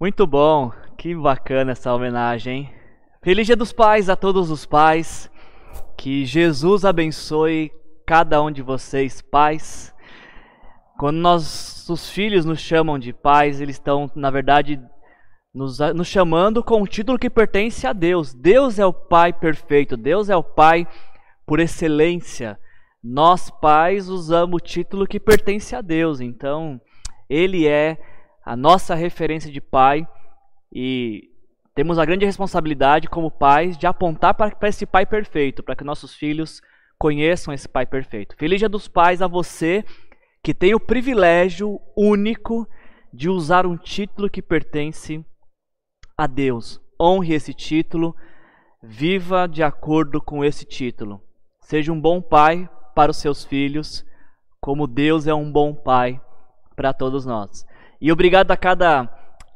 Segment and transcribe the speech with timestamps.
[0.00, 2.72] Muito bom, que bacana essa homenagem.
[3.22, 5.30] Feliz Dia dos Pais a todos os pais.
[5.94, 7.70] Que Jesus abençoe
[8.06, 9.94] cada um de vocês, pais.
[10.98, 14.80] Quando nossos filhos nos chamam de pais, eles estão, na verdade,
[15.52, 18.32] nos, nos chamando com um título que pertence a Deus.
[18.32, 20.88] Deus é o Pai perfeito, Deus é o Pai
[21.44, 22.58] por excelência.
[23.04, 26.22] Nós, pais, usamos o título que pertence a Deus.
[26.22, 26.80] Então,
[27.28, 27.98] Ele é
[28.44, 30.06] a nossa referência de pai
[30.72, 31.30] e
[31.74, 36.14] temos a grande responsabilidade como pais de apontar para, esse pai perfeito, para que nossos
[36.14, 36.60] filhos
[36.98, 38.36] conheçam esse pai perfeito.
[38.36, 39.84] Feliz Dia dos Pais a você
[40.42, 42.68] que tem o privilégio único
[43.12, 45.24] de usar um título que pertence
[46.16, 46.80] a Deus.
[47.00, 48.14] Honre esse título,
[48.82, 51.22] viva de acordo com esse título.
[51.60, 54.04] Seja um bom pai para os seus filhos,
[54.60, 56.20] como Deus é um bom pai
[56.76, 57.64] para todos nós.
[58.00, 59.08] E obrigado a cada,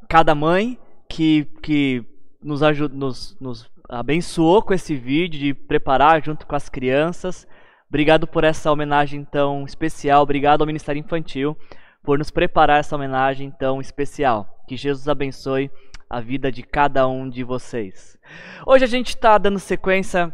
[0.07, 0.77] cada mãe
[1.09, 2.05] que, que
[2.43, 7.47] nos, ajud, nos, nos abençoou com esse vídeo, de preparar junto com as crianças.
[7.89, 10.21] Obrigado por essa homenagem tão especial.
[10.21, 11.57] Obrigado ao Ministério Infantil
[12.03, 14.47] por nos preparar essa homenagem tão especial.
[14.67, 15.71] Que Jesus abençoe
[16.07, 18.15] a vida de cada um de vocês.
[18.65, 20.31] Hoje a gente está dando sequência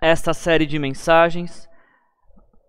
[0.00, 1.68] a essa série de mensagens.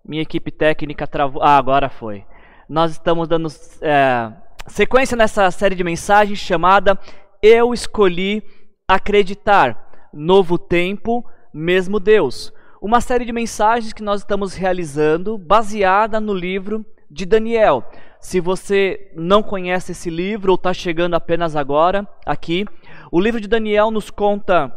[0.04, 1.44] Minha equipe técnica travou.
[1.44, 2.26] Ah, agora foi
[2.70, 3.48] nós estamos dando
[3.82, 4.32] é,
[4.68, 7.00] sequência nessa série de mensagens chamada
[7.42, 8.44] Eu Escolhi
[8.88, 9.88] Acreditar.
[10.14, 12.54] Novo Tempo, Mesmo Deus.
[12.80, 17.84] Uma série de mensagens que nós estamos realizando baseada no livro de Daniel.
[18.20, 22.66] Se você não conhece esse livro ou está chegando apenas agora aqui,
[23.12, 24.72] o livro de Daniel nos conta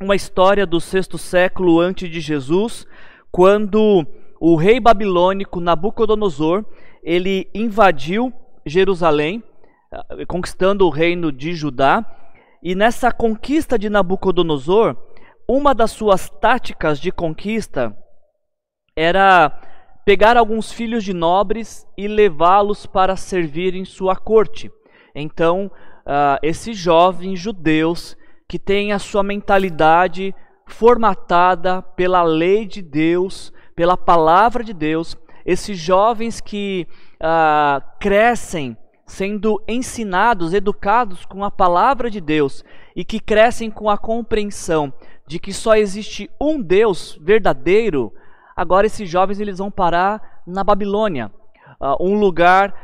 [0.00, 2.86] uma história do sexto século antes de Jesus,
[3.32, 4.06] quando
[4.40, 6.64] o rei babilônico Nabucodonosor
[7.02, 8.32] ele invadiu
[8.64, 9.42] Jerusalém,
[9.92, 12.04] eh, conquistando o reino de Judá,
[12.62, 14.96] e nessa conquista de Nabucodonosor,
[15.48, 17.96] uma das suas táticas de conquista
[18.94, 19.50] era
[20.04, 24.70] pegar alguns filhos de nobres e levá-los para servir em sua corte.
[25.14, 25.70] Então,
[26.06, 28.16] uh, esses jovens judeus
[28.48, 30.34] que têm a sua mentalidade
[30.66, 39.60] formatada pela lei de Deus, pela palavra de Deus, esses jovens que uh, crescem sendo
[39.66, 42.64] ensinados, educados com a palavra de Deus
[42.94, 44.92] e que crescem com a compreensão
[45.26, 48.12] de que só existe um Deus verdadeiro,
[48.56, 51.30] agora esses jovens eles vão parar na Babilônia,
[51.80, 52.74] uh, um lugar,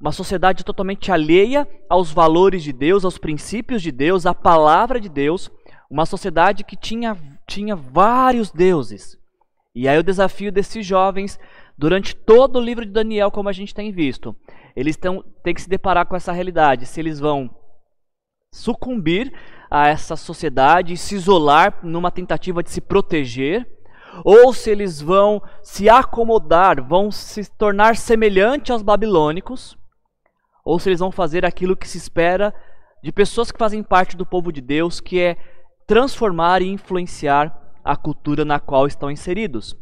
[0.00, 5.08] uma sociedade totalmente alheia aos valores de Deus, aos princípios de Deus, à palavra de
[5.08, 5.50] Deus,
[5.90, 7.16] uma sociedade que tinha,
[7.46, 9.18] tinha vários deuses.
[9.74, 11.38] E aí o desafio desses jovens
[11.76, 14.34] durante todo o livro de Daniel, como a gente tem visto.
[14.74, 17.50] Eles têm, têm que se deparar com essa realidade, se eles vão
[18.52, 19.32] sucumbir
[19.70, 23.66] a essa sociedade e se isolar numa tentativa de se proteger,
[24.24, 29.76] ou se eles vão se acomodar, vão se tornar semelhante aos babilônicos,
[30.64, 32.54] ou se eles vão fazer aquilo que se espera
[33.02, 35.36] de pessoas que fazem parte do povo de Deus, que é
[35.86, 39.76] transformar e influenciar a cultura na qual estão inseridos.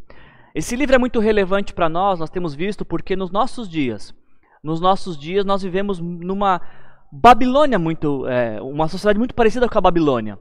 [0.55, 4.15] Esse livro é muito relevante para nós, nós temos visto, porque nos nossos dias,
[4.63, 6.61] nos nossos dias nós vivemos numa
[7.11, 10.39] Babilônia muito, é, uma sociedade muito parecida com a Babilônia.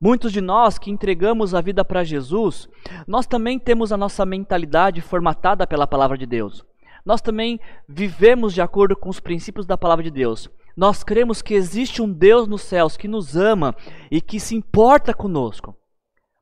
[0.00, 2.66] Muitos de nós que entregamos a vida para Jesus,
[3.06, 6.64] nós também temos a nossa mentalidade formatada pela palavra de Deus.
[7.04, 10.50] Nós também vivemos de acordo com os princípios da palavra de Deus.
[10.74, 13.76] Nós cremos que existe um Deus nos céus que nos ama
[14.10, 15.76] e que se importa conosco.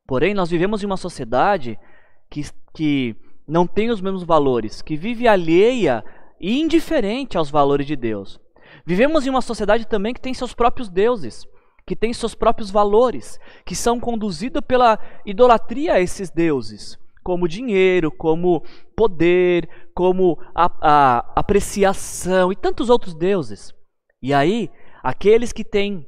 [0.07, 1.77] Porém, nós vivemos em uma sociedade
[2.35, 6.05] que, que não tem os mesmos valores, que vive alheia
[6.41, 8.41] e indiferente aos valores de Deus.
[8.85, 11.47] Vivemos em uma sociedade também que tem seus próprios deuses,
[11.87, 18.11] que tem seus próprios valores, que são conduzidos pela idolatria a esses deuses, como dinheiro,
[18.11, 18.65] como
[18.97, 23.73] poder, como a, a apreciação e tantos outros deuses.
[24.21, 24.71] E aí,
[25.05, 26.05] aqueles que têm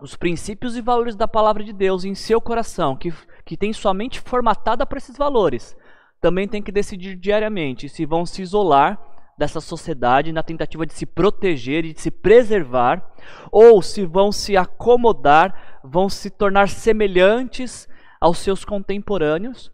[0.00, 3.12] os princípios e valores da palavra de Deus em seu coração, que
[3.46, 5.76] que tem sua mente formatada para esses valores,
[6.20, 9.00] também tem que decidir diariamente se vão se isolar
[9.38, 13.08] dessa sociedade na tentativa de se proteger e de se preservar,
[13.52, 17.86] ou se vão se acomodar, vão se tornar semelhantes
[18.20, 19.70] aos seus contemporâneos,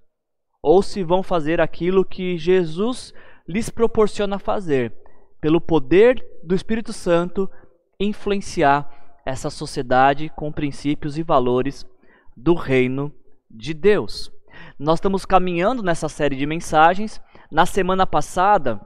[0.63, 3.15] ou se vão fazer aquilo que Jesus
[3.49, 4.93] lhes proporciona fazer,
[5.41, 7.51] pelo poder do Espírito Santo
[7.99, 11.87] influenciar essa sociedade com princípios e valores
[12.37, 13.13] do reino
[13.51, 14.31] de Deus.
[14.79, 17.21] Nós estamos caminhando nessa série de mensagens.
[17.51, 18.81] Na semana passada,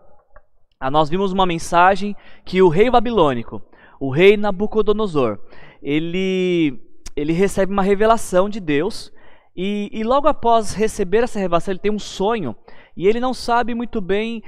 [0.91, 3.63] nós vimos uma mensagem que o rei babilônico,
[3.99, 5.39] o rei Nabucodonosor,
[5.83, 6.81] ele,
[7.15, 9.13] ele recebe uma revelação de Deus
[9.57, 12.55] e, e logo após receber essa revelação, ele tem um sonho
[12.97, 14.43] e ele não sabe muito bem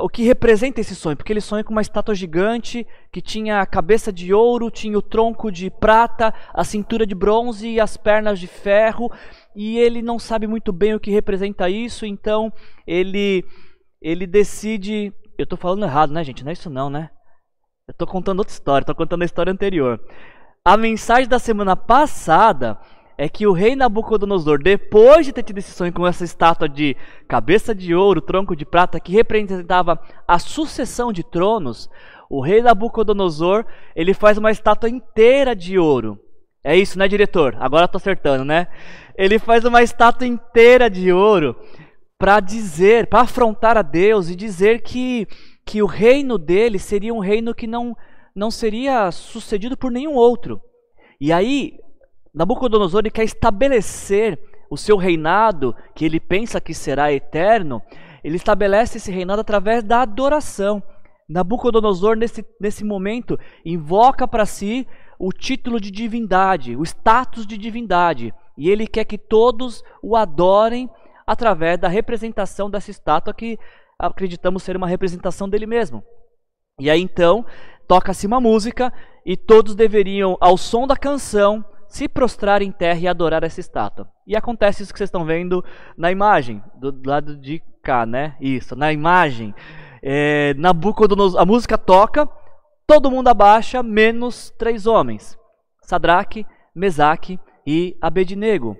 [0.00, 3.66] o que representa esse sonho, porque ele sonha com uma estátua gigante que tinha a
[3.66, 8.38] cabeça de ouro, tinha o tronco de prata, a cintura de bronze e as pernas
[8.38, 9.10] de ferro,
[9.54, 12.52] e ele não sabe muito bem o que representa isso, então
[12.86, 13.44] ele
[14.00, 16.42] ele decide, eu estou falando errado, né, gente?
[16.42, 17.10] Não é isso não, né?
[17.86, 20.00] Eu estou contando outra história, estou contando a história anterior.
[20.64, 22.78] A mensagem da semana passada
[23.20, 26.96] é que o rei Nabucodonosor, depois de ter tido esse sonho com essa estátua de
[27.28, 31.90] cabeça de ouro, tronco de prata, que representava a sucessão de tronos,
[32.30, 36.18] o rei Nabucodonosor, ele faz uma estátua inteira de ouro.
[36.64, 37.58] É isso, né, diretor?
[37.60, 38.68] Agora estou acertando, né?
[39.14, 41.54] Ele faz uma estátua inteira de ouro
[42.18, 45.28] para dizer, para afrontar a Deus e dizer que,
[45.66, 47.94] que o reino dele seria um reino que não,
[48.34, 50.58] não seria sucedido por nenhum outro.
[51.20, 51.74] E aí,
[52.32, 54.38] Nabucodonosor quer estabelecer
[54.70, 57.82] o seu reinado, que ele pensa que será eterno,
[58.22, 60.82] ele estabelece esse reinado através da adoração.
[61.28, 64.86] Nabucodonosor, nesse, nesse momento, invoca para si
[65.18, 70.88] o título de divindade, o status de divindade, e ele quer que todos o adorem
[71.26, 73.58] através da representação dessa estátua que
[73.98, 76.02] acreditamos ser uma representação dele mesmo.
[76.78, 77.44] E aí então,
[77.86, 78.92] toca-se uma música
[79.24, 84.08] e todos deveriam, ao som da canção, se prostrar em terra e adorar essa estátua.
[84.24, 85.62] E acontece isso que vocês estão vendo
[85.98, 88.36] na imagem, do lado de cá, né?
[88.40, 89.52] Isso, na imagem.
[90.00, 92.28] É, Nabucodonosor, a música toca,
[92.86, 95.36] todo mundo abaixa, menos três homens:
[95.82, 98.76] Sadraque, Mesaque e Abednego.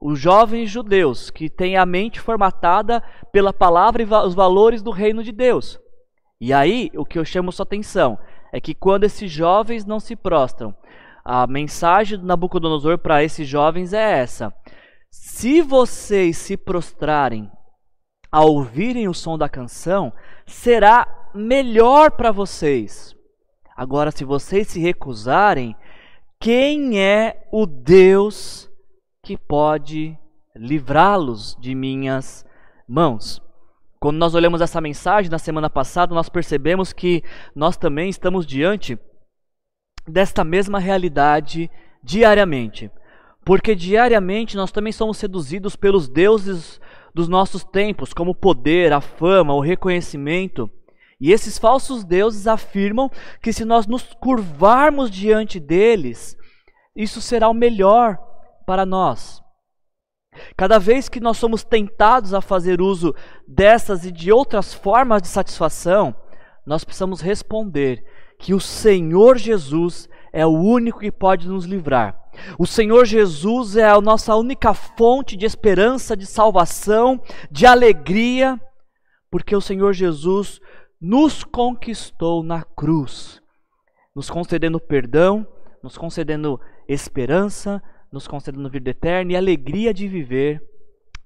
[0.00, 3.02] Os jovens judeus que têm a mente formatada
[3.32, 5.78] pela palavra e os valores do reino de Deus.
[6.40, 8.18] E aí, o que eu chamo sua atenção
[8.52, 10.74] é que quando esses jovens não se prostram,
[11.30, 14.50] a mensagem do Nabucodonosor para esses jovens é essa:
[15.10, 17.50] se vocês se prostrarem
[18.32, 20.10] ao ouvirem o som da canção,
[20.46, 23.14] será melhor para vocês.
[23.76, 25.76] Agora, se vocês se recusarem,
[26.40, 28.70] quem é o Deus
[29.22, 30.18] que pode
[30.56, 32.42] livrá-los de minhas
[32.88, 33.42] mãos?
[34.00, 37.22] Quando nós olhamos essa mensagem na semana passada, nós percebemos que
[37.54, 38.98] nós também estamos diante
[40.08, 41.70] desta mesma realidade
[42.02, 42.90] diariamente.
[43.44, 46.80] Porque diariamente nós também somos seduzidos pelos deuses
[47.14, 50.70] dos nossos tempos, como o poder, a fama, o reconhecimento.
[51.20, 53.10] E esses falsos deuses afirmam
[53.42, 56.36] que se nós nos curvarmos diante deles,
[56.94, 58.18] isso será o melhor
[58.66, 59.42] para nós.
[60.56, 63.14] Cada vez que nós somos tentados a fazer uso
[63.46, 66.14] dessas e de outras formas de satisfação,
[66.64, 68.04] nós precisamos responder
[68.38, 72.18] que o Senhor Jesus é o único que pode nos livrar.
[72.58, 77.20] O Senhor Jesus é a nossa única fonte de esperança, de salvação,
[77.50, 78.60] de alegria,
[79.30, 80.60] porque o Senhor Jesus
[81.00, 83.42] nos conquistou na cruz,
[84.14, 85.46] nos concedendo perdão,
[85.82, 87.82] nos concedendo esperança,
[88.12, 90.62] nos concedendo vida eterna e alegria de viver,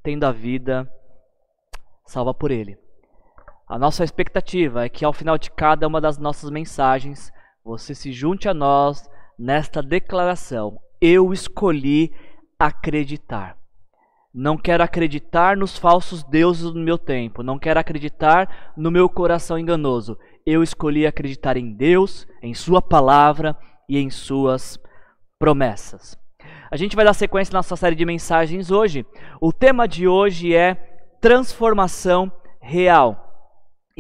[0.02, 0.90] tendo a vida
[2.04, 2.81] salva por Ele.
[3.72, 7.32] A nossa expectativa é que ao final de cada uma das nossas mensagens,
[7.64, 9.08] você se junte a nós
[9.38, 12.12] nesta declaração: Eu escolhi
[12.58, 13.56] acreditar.
[14.34, 19.58] Não quero acreditar nos falsos deuses do meu tempo, não quero acreditar no meu coração
[19.58, 20.18] enganoso.
[20.44, 23.56] Eu escolhi acreditar em Deus, em Sua palavra
[23.88, 24.78] e em Suas
[25.38, 26.14] promessas.
[26.70, 29.06] A gente vai dar sequência na nossa série de mensagens hoje.
[29.40, 30.74] O tema de hoje é
[31.22, 32.30] transformação
[32.60, 33.21] real.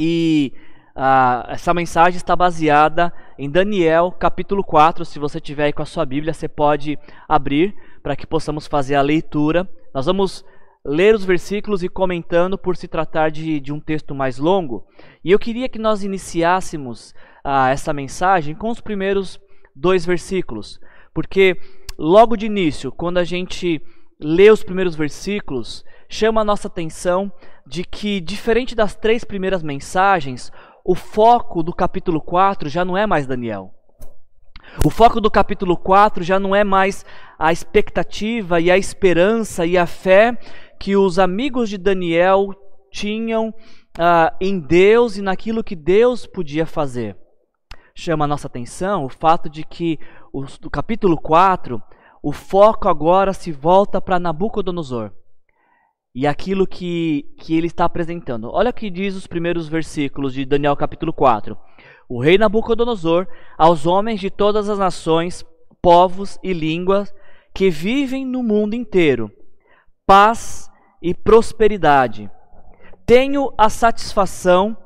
[0.04, 0.52] E
[0.96, 5.04] ah, essa mensagem está baseada em Daniel capítulo 4.
[5.04, 8.96] Se você tiver aí com a sua Bíblia, você pode abrir para que possamos fazer
[8.96, 9.70] a leitura.
[9.94, 10.44] Nós vamos
[10.84, 14.84] ler os versículos e comentando por se tratar de, de um texto mais longo.
[15.24, 19.38] E eu queria que nós iniciássemos ah, essa mensagem com os primeiros
[19.72, 20.80] dois versículos,
[21.14, 21.56] porque
[21.96, 23.80] logo de início, quando a gente
[24.18, 27.32] lê os primeiros versículos, chama a nossa atenção
[27.66, 30.52] de que, diferente das três primeiras mensagens,
[30.84, 33.72] o foco do capítulo 4 já não é mais Daniel.
[34.84, 37.06] O foco do capítulo 4 já não é mais
[37.38, 40.36] a expectativa e a esperança e a fé
[40.78, 42.50] que os amigos de Daniel
[42.90, 47.16] tinham uh, em Deus e naquilo que Deus podia fazer.
[47.94, 49.98] Chama a nossa atenção o fato de que
[50.30, 51.82] o, do capítulo 4,
[52.22, 55.10] o foco agora se volta para Nabucodonosor.
[56.14, 58.50] E aquilo que, que ele está apresentando.
[58.52, 61.56] Olha o que diz os primeiros versículos de Daniel capítulo 4.
[62.08, 63.26] O rei Nabucodonosor,
[63.56, 65.44] aos homens de todas as nações,
[65.80, 67.12] povos e línguas
[67.54, 69.30] que vivem no mundo inteiro,
[70.06, 72.30] paz e prosperidade.
[73.06, 74.76] Tenho a satisfação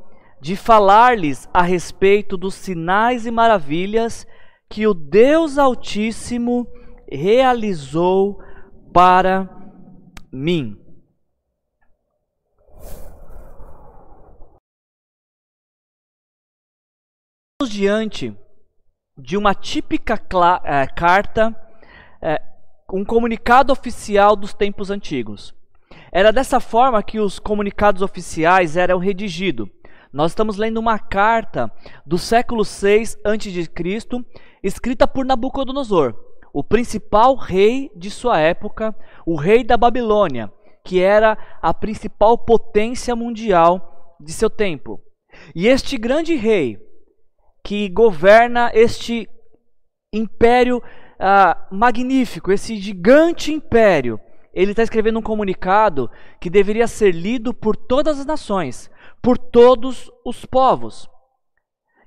[0.41, 4.27] de falar-lhes a respeito dos sinais e maravilhas
[4.69, 6.67] que o Deus Altíssimo
[7.11, 8.39] realizou
[8.93, 9.49] para
[10.33, 10.86] mim.
[17.59, 18.37] Estamos diante
[19.17, 20.21] de uma típica
[20.63, 21.57] é, carta,
[22.21, 22.39] é,
[22.93, 25.55] um comunicado oficial dos tempos antigos.
[26.13, 29.71] Era dessa forma que os comunicados oficiais eram redigidos.
[30.13, 31.73] Nós estamos lendo uma carta
[32.05, 34.25] do século 6 a.C.,
[34.63, 36.15] escrita por Nabucodonosor,
[36.53, 38.95] o principal rei de sua época,
[39.25, 40.53] o rei da Babilônia,
[40.85, 45.01] que era a principal potência mundial de seu tempo.
[45.55, 46.86] E este grande rei,
[47.67, 49.29] que governa este
[50.13, 50.81] império
[51.19, 54.21] ah, magnífico, esse gigante império,
[54.55, 56.09] ele está escrevendo um comunicado
[56.41, 58.89] que deveria ser lido por todas as nações,
[59.21, 61.11] por todos os povos.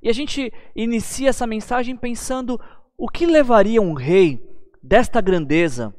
[0.01, 2.58] E a gente inicia essa mensagem pensando
[2.98, 4.42] o que levaria um rei
[4.82, 5.94] desta grandeza,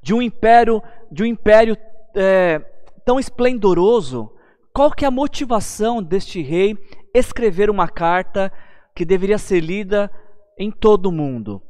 [0.00, 0.80] de um império,
[1.10, 1.76] de um império
[2.14, 2.60] é,
[3.04, 4.30] tão esplendoroso,
[4.72, 6.78] qual que é a motivação deste rei
[7.14, 8.52] escrever uma carta
[8.94, 10.10] que deveria ser lida
[10.58, 11.62] em todo o mundo?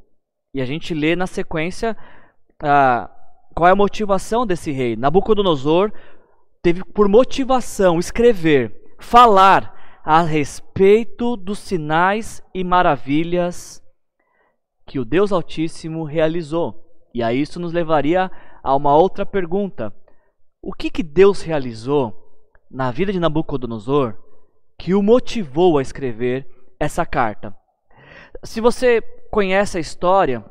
[0.55, 1.97] E a gente lê na sequência
[2.63, 3.11] ah,
[3.55, 4.97] qual é a motivação desse rei?
[4.97, 5.93] Nabucodonosor
[6.63, 13.83] teve por motivação escrever, falar a respeito dos sinais e maravilhas
[14.87, 16.85] que o Deus Altíssimo realizou.
[17.15, 18.31] E aí isso nos levaria
[18.63, 19.95] a uma outra pergunta:
[20.61, 24.17] o que, que Deus realizou na vida de Nabucodonosor
[24.79, 26.47] que o motivou a escrever
[26.79, 27.57] essa carta?
[28.43, 29.01] Se você
[29.31, 30.45] conhece a história,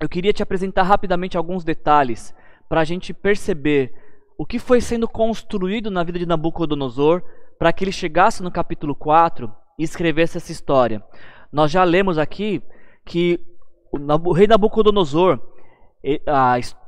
[0.00, 2.34] eu queria te apresentar rapidamente alguns detalhes
[2.68, 3.94] para a gente perceber
[4.38, 7.22] o que foi sendo construído na vida de Nabucodonosor
[7.58, 11.02] para que ele chegasse no capítulo 4 e escrevesse essa história.
[11.50, 12.62] Nós já lemos aqui
[13.04, 13.40] que
[13.90, 15.40] o, rei Nabucodonosor,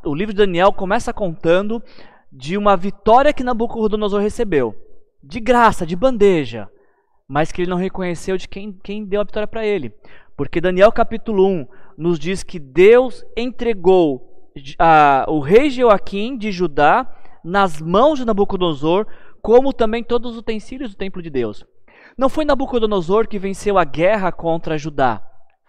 [0.04, 1.82] o livro de Daniel começa contando
[2.30, 4.74] de uma vitória que Nabucodonosor recebeu,
[5.22, 6.68] de graça, de bandeja,
[7.26, 9.92] mas que ele não reconheceu de quem, quem deu a vitória para ele.
[10.36, 14.50] Porque Daniel capítulo 1 nos diz que Deus entregou
[15.28, 17.06] o rei Joaquim de Judá
[17.44, 19.06] nas mãos de Nabucodonosor,
[19.42, 21.64] como também todos os utensílios do templo de Deus.
[22.16, 25.22] Não foi Nabucodonosor que venceu a guerra contra Judá.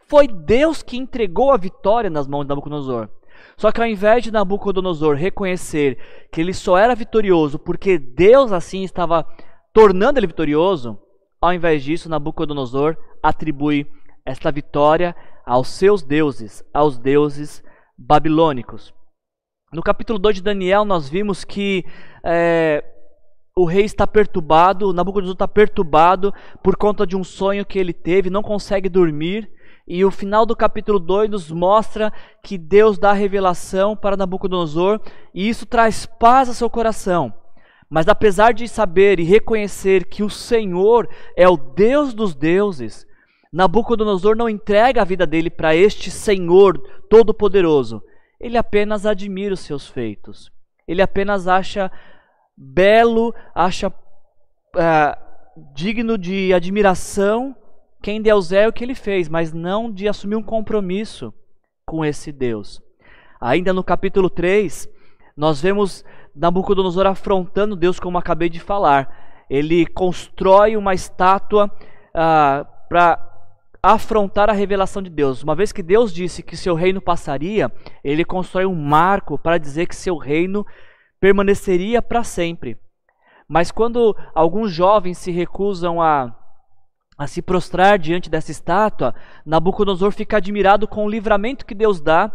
[0.07, 3.09] Foi Deus que entregou a vitória nas mãos de Nabucodonosor.
[3.57, 5.97] Só que ao invés de Nabucodonosor reconhecer
[6.31, 9.25] que ele só era vitorioso porque Deus assim estava
[9.73, 10.99] tornando ele vitorioso,
[11.41, 13.87] ao invés disso, Nabucodonosor atribui
[14.25, 15.15] esta vitória
[15.45, 17.63] aos seus deuses, aos deuses
[17.97, 18.93] babilônicos.
[19.71, 21.85] No capítulo 2 de Daniel, nós vimos que
[22.23, 22.83] é,
[23.55, 28.29] o rei está perturbado, Nabucodonosor está perturbado por conta de um sonho que ele teve,
[28.29, 29.49] não consegue dormir.
[29.89, 35.01] E o final do capítulo 2 nos mostra que Deus dá revelação para Nabucodonosor
[35.33, 37.33] e isso traz paz ao seu coração.
[37.89, 43.07] Mas apesar de saber e reconhecer que o Senhor é o Deus dos deuses,
[43.51, 46.77] Nabucodonosor não entrega a vida dele para este Senhor
[47.09, 48.03] Todo-Poderoso.
[48.39, 50.51] Ele apenas admira os seus feitos.
[50.87, 51.91] Ele apenas acha
[52.55, 57.55] belo, acha uh, digno de admiração
[58.01, 61.33] quem Deus é e o que ele fez, mas não de assumir um compromisso
[61.85, 62.81] com esse Deus.
[63.41, 64.87] Ainda no capítulo 3,
[65.35, 66.03] nós vemos
[66.35, 69.45] Nabucodonosor afrontando Deus, como acabei de falar.
[69.49, 71.65] Ele constrói uma estátua
[72.09, 73.29] uh, para
[73.81, 75.43] afrontar a revelação de Deus.
[75.43, 77.71] Uma vez que Deus disse que seu reino passaria,
[78.03, 80.65] ele constrói um marco para dizer que seu reino
[81.19, 82.77] permaneceria para sempre.
[83.47, 86.35] Mas quando alguns jovens se recusam a,
[87.19, 89.13] a se prostrar diante dessa estátua,
[89.45, 92.31] Nabucodonosor fica admirado com o livramento que Deus dá.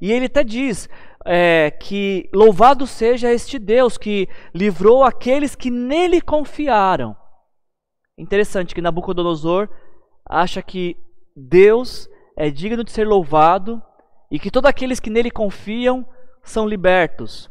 [0.00, 0.88] E ele até diz
[1.24, 7.16] é, que louvado seja este Deus que livrou aqueles que nele confiaram.
[8.18, 9.68] Interessante que Nabucodonosor
[10.28, 10.96] acha que
[11.36, 13.80] Deus é digno de ser louvado
[14.32, 16.04] e que todos aqueles que nele confiam
[16.42, 17.48] são libertos.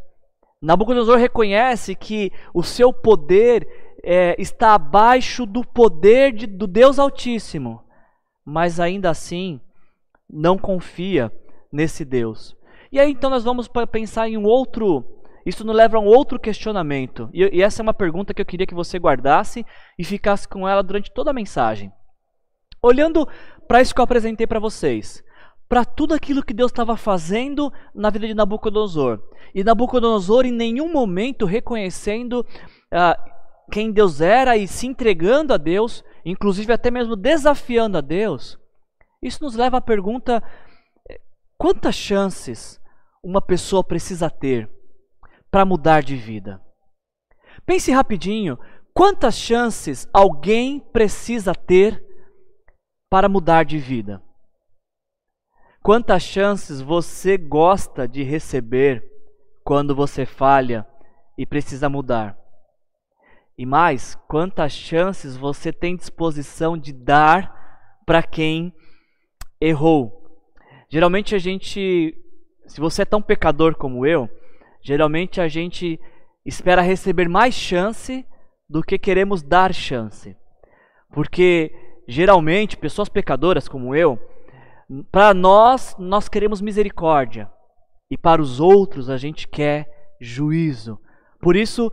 [0.62, 7.82] Nabucodonosor reconhece que o seu poder é, está abaixo do poder de, do Deus Altíssimo,
[8.46, 9.62] mas ainda assim
[10.30, 11.32] não confia
[11.72, 12.56] nesse Deus.
[12.92, 15.06] E aí então nós vamos pensar em um outro,
[15.46, 17.30] Isso nos leva a um outro questionamento.
[17.34, 19.66] E, e essa é uma pergunta que eu queria que você guardasse
[19.98, 21.92] e ficasse com ela durante toda a mensagem.
[22.82, 23.28] Olhando
[23.68, 25.24] para isso que eu apresentei para vocês,
[25.70, 29.22] para tudo aquilo que Deus estava fazendo na vida de Nabucodonosor.
[29.56, 32.46] E Nabucodonosor em nenhum momento reconhecendo
[32.92, 33.18] ah,
[33.72, 38.60] quem Deus era e se entregando a Deus, inclusive até mesmo desafiando a Deus.
[39.22, 40.44] Isso nos leva à pergunta:
[41.10, 41.20] eh,
[41.58, 42.80] quantas chances
[43.24, 44.70] uma pessoa precisa ter
[45.50, 46.62] para mudar de vida?
[47.66, 48.60] Pense rapidinho,
[48.94, 52.04] quantas chances alguém precisa ter
[53.10, 54.22] para mudar de vida?
[55.82, 59.04] Quantas chances você gosta de receber
[59.64, 60.88] quando você falha
[61.38, 62.43] e precisa mudar?
[63.58, 68.74] E mais, quantas chances você tem disposição de dar para quem
[69.62, 70.24] errou?
[70.90, 72.16] Geralmente a gente,
[72.66, 74.28] se você é tão pecador como eu,
[74.82, 76.00] geralmente a gente
[76.46, 78.26] espera receber mais chance
[78.68, 80.36] do que queremos dar chance.
[81.12, 81.72] Porque
[82.08, 84.20] geralmente pessoas pecadoras como eu,
[85.12, 87.50] para nós nós queremos misericórdia
[88.10, 91.00] e para os outros a gente quer juízo.
[91.40, 91.92] Por isso,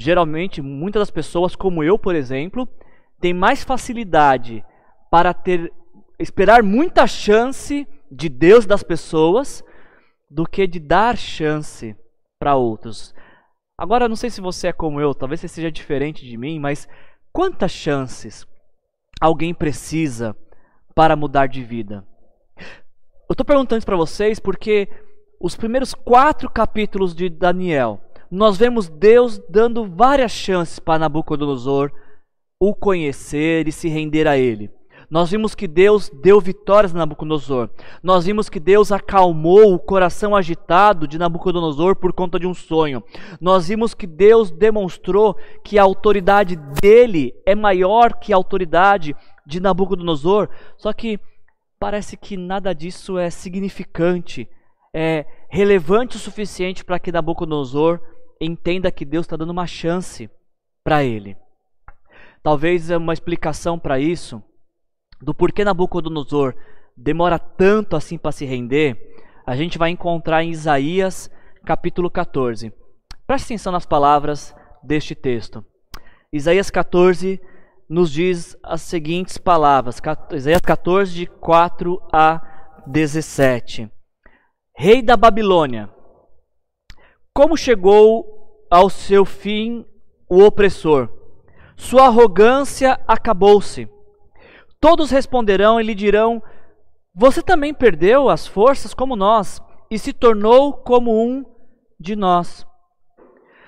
[0.00, 2.66] geralmente muitas das pessoas como eu, por exemplo,
[3.20, 4.64] têm mais facilidade
[5.10, 5.70] para ter
[6.18, 9.62] esperar muita chance de Deus das pessoas
[10.30, 11.94] do que de dar chance
[12.38, 13.14] para outros.
[13.76, 16.88] Agora, não sei se você é como eu, talvez você seja diferente de mim, mas
[17.30, 18.46] quantas chances
[19.20, 20.34] alguém precisa
[20.94, 22.06] para mudar de vida?
[23.28, 24.88] Eu estou perguntando isso para vocês porque
[25.38, 31.90] os primeiros quatro capítulos de Daniel, nós vemos Deus dando várias chances para Nabucodonosor
[32.60, 34.70] o conhecer e se render a ele.
[35.10, 37.68] Nós vimos que Deus deu vitórias a Nabucodonosor.
[38.00, 43.02] Nós vimos que Deus acalmou o coração agitado de Nabucodonosor por conta de um sonho.
[43.40, 49.58] Nós vimos que Deus demonstrou que a autoridade dele é maior que a autoridade de
[49.58, 50.48] Nabucodonosor.
[50.76, 51.18] Só que
[51.80, 54.48] parece que nada disso é significante,
[54.94, 58.00] é relevante o suficiente para que Nabucodonosor
[58.40, 60.30] entenda que Deus está dando uma chance
[60.82, 61.36] para ele.
[62.42, 64.42] Talvez uma explicação para isso
[65.20, 66.54] do porquê Nabucodonosor
[66.96, 68.98] demora tanto assim para se render,
[69.46, 71.30] a gente vai encontrar em Isaías
[71.64, 72.72] capítulo 14.
[73.26, 75.64] Preste atenção nas palavras deste texto.
[76.32, 77.40] Isaías 14
[77.88, 80.00] nos diz as seguintes palavras,
[80.32, 82.40] Isaías 14, de 4 a
[82.86, 83.90] 17.
[84.76, 85.90] Rei da Babilônia,
[87.34, 89.84] como chegou ao seu fim
[90.28, 91.08] o opressor?
[91.76, 93.88] Sua arrogância acabou-se
[94.80, 96.42] Todos responderão e lhe dirão:
[97.14, 101.44] Você também perdeu as forças como nós e se tornou como um
[101.98, 102.66] de nós.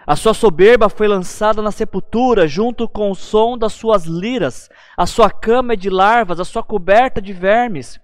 [0.06, 4.68] A sua soberba foi lançada na sepultura, junto com o som das suas liras.
[4.96, 8.00] A sua cama é de larvas, a sua coberta de vermes.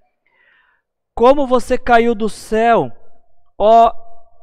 [1.16, 2.92] Como você caiu do céu,
[3.58, 3.90] ó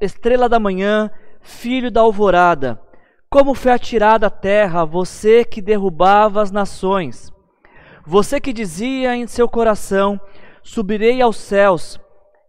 [0.02, 1.10] estrela da manhã,
[1.42, 2.82] filho da alvorada!
[3.30, 7.34] Como foi atirada à terra, você que derrubava as nações!
[8.06, 10.20] Você que dizia em seu coração:
[10.64, 12.00] Subirei aos céus,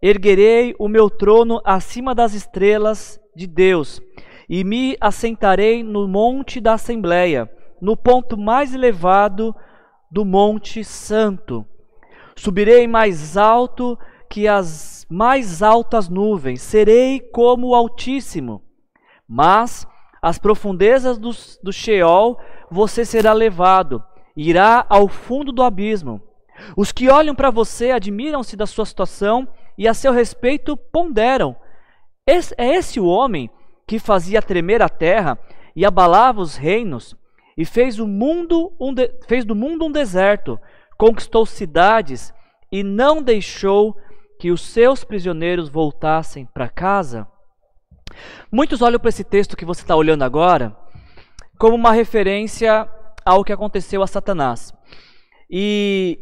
[0.00, 4.00] erguerei o meu trono acima das estrelas de Deus,
[4.48, 9.54] e me assentarei no monte da Assembleia, no ponto mais elevado
[10.11, 11.66] do Monte Santo.
[12.37, 13.98] Subirei mais alto
[14.30, 18.62] que as mais altas nuvens, serei como o Altíssimo.
[19.29, 19.87] Mas
[20.21, 21.31] às profundezas do,
[21.62, 22.38] do Sheol
[22.71, 24.03] você será levado
[24.37, 26.21] irá ao fundo do abismo.
[26.77, 31.57] Os que olham para você admiram-se da sua situação e a seu respeito ponderam.
[32.27, 33.49] É esse o homem
[33.87, 35.38] que fazia tremer a terra
[35.75, 37.16] e abalava os reinos
[37.57, 40.61] e fez, o mundo um de, fez do mundo um deserto,
[40.99, 42.35] conquistou cidades
[42.71, 43.97] e não deixou
[44.38, 47.27] que os seus prisioneiros voltassem para casa?
[48.51, 50.77] Muitos olham para esse texto que você está olhando agora
[51.59, 52.88] como uma referência
[53.25, 54.72] ao que aconteceu a Satanás.
[55.51, 56.18] E,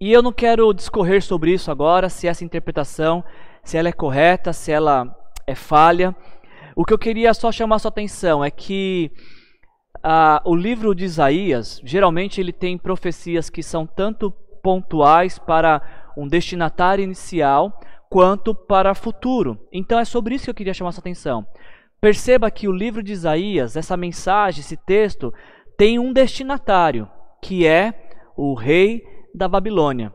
[0.00, 3.24] e eu não quero discorrer sobre isso agora, se essa interpretação,
[3.62, 5.14] se ela é correta, se ela
[5.46, 6.14] é falha.
[6.76, 9.10] O que eu queria só chamar sua atenção é que
[10.02, 14.30] ah, o livro de Isaías, geralmente ele tem profecias que são tanto
[14.62, 15.80] pontuais para
[16.16, 19.58] um destinatário inicial, quanto para futuro.
[19.72, 21.46] Então é sobre isso que eu queria chamar sua atenção.
[22.00, 25.32] Perceba que o livro de Isaías, essa mensagem, esse texto,
[25.76, 27.08] tem um destinatário,
[27.42, 29.02] que é o rei
[29.34, 30.14] da Babilônia.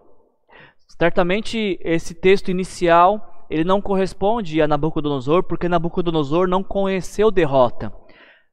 [0.88, 7.92] Certamente esse texto inicial ele não corresponde a Nabucodonosor, porque Nabucodonosor não conheceu derrota.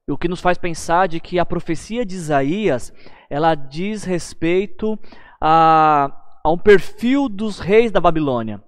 [0.08, 2.92] O que nos faz pensar de que a profecia de Isaías,
[3.28, 4.98] ela diz respeito
[5.40, 6.10] a,
[6.46, 8.62] a um perfil dos reis da Babilônia.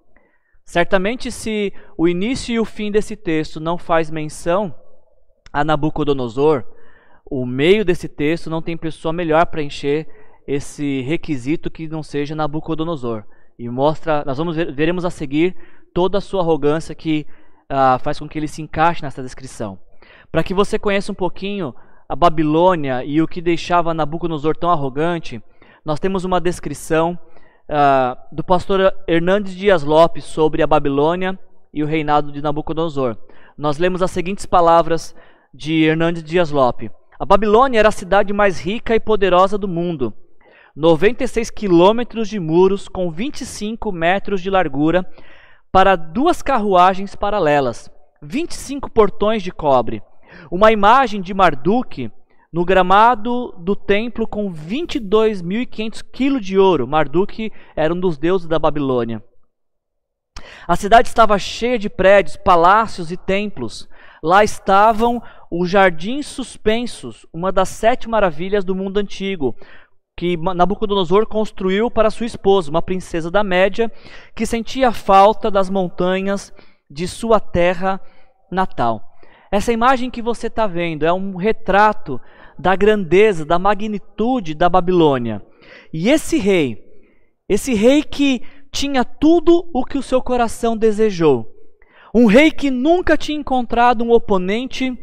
[0.65, 4.75] Certamente, se o início e o fim desse texto não faz menção
[5.53, 6.65] a Nabucodonosor,
[7.25, 10.09] o meio desse texto não tem pessoa melhor para encher
[10.45, 13.23] esse requisito que não seja Nabucodonosor.
[13.57, 15.55] E mostra, nós vamos ver, veremos a seguir
[15.95, 17.29] toda a sua arrogância que
[17.71, 19.79] uh, faz com que ele se encaixe nessa descrição.
[20.33, 21.73] Para que você conheça um pouquinho
[22.09, 25.41] a Babilônia e o que deixava Nabucodonosor tão arrogante,
[25.85, 27.17] nós temos uma descrição
[27.69, 31.39] uh, do pastor Hernandes Dias Lopes sobre a Babilônia
[31.73, 33.17] e o reinado de Nabucodonosor.
[33.57, 35.15] Nós lemos as seguintes palavras
[35.53, 36.91] de Hernandes Dias Lopes.
[37.19, 40.15] A Babilônia era a cidade mais rica e poderosa do mundo.
[40.75, 45.05] 96 quilômetros de muros com 25 metros de largura
[45.73, 47.91] para duas carruagens paralelas,
[48.23, 50.03] 25 portões de cobre,
[50.51, 52.11] uma imagem de Marduk
[52.53, 56.87] no gramado do templo com 22.500 quilos de ouro.
[56.87, 59.23] Marduk era um dos deuses da Babilônia.
[60.67, 63.89] A cidade estava cheia de prédios, palácios e templos.
[64.23, 69.55] Lá estavam os jardins suspensos, uma das sete maravilhas do mundo antigo,
[70.17, 73.91] que Nabucodonosor construiu para sua esposa, uma princesa da Média,
[74.35, 76.53] que sentia falta das montanhas
[76.91, 78.01] de sua terra
[78.51, 79.08] natal.
[79.51, 82.21] Essa imagem que você está vendo é um retrato
[82.59, 85.43] da grandeza, da magnitude da Babilônia.
[85.93, 86.85] E esse rei,
[87.49, 91.51] esse rei que tinha tudo o que o seu coração desejou,
[92.15, 94.97] um rei que nunca tinha encontrado um oponente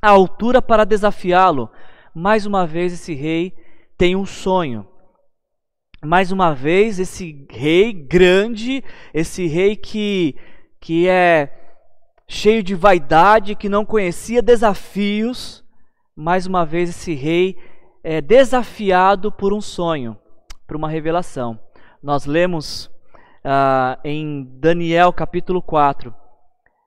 [0.00, 1.70] à altura para desafiá-lo,
[2.14, 3.54] mais uma vez esse rei
[3.96, 4.86] tem um sonho.
[6.02, 10.34] Mais uma vez, esse rei grande, esse rei que,
[10.80, 11.59] que é
[12.30, 15.64] cheio de vaidade, que não conhecia desafios,
[16.14, 17.58] mais uma vez esse rei
[18.04, 20.16] é desafiado por um sonho,
[20.64, 21.58] por uma revelação.
[22.00, 22.86] Nós lemos
[23.44, 26.14] uh, em Daniel capítulo 4,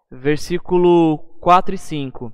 [0.10, 2.34] versículo 4 e 5.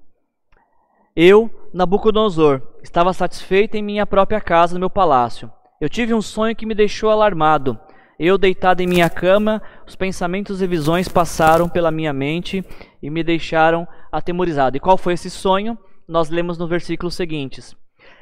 [1.16, 5.52] Eu, Nabucodonosor, estava satisfeito em minha própria casa, no meu palácio.
[5.82, 7.78] Eu tive um sonho que me deixou alarmado.
[8.20, 12.66] Eu, deitado em minha cama, os pensamentos e visões passaram pela minha mente
[13.02, 14.76] e me deixaram atemorizado.
[14.76, 15.78] E qual foi esse sonho?
[16.06, 17.74] Nós lemos no versículo seguintes.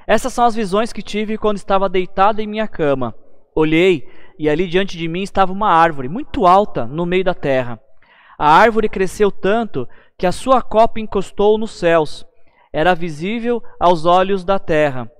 [0.06, 3.16] Essas são as visões que tive quando estava deitado em minha cama.
[3.56, 4.08] Olhei
[4.38, 7.80] e ali diante de mim estava uma árvore muito alta no meio da terra.
[8.38, 12.24] A árvore cresceu tanto que a sua copa encostou nos céus.
[12.72, 15.12] Era visível aos olhos da terra.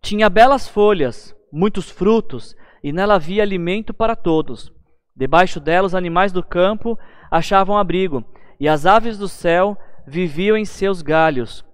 [0.00, 4.70] Tinha belas folhas, muitos frutos e nela havia alimento para todos.
[5.16, 6.98] Debaixo dela os animais do campo
[7.30, 8.22] achavam abrigo,
[8.60, 9.74] e as aves do céu
[10.06, 11.64] viviam em seus galhos.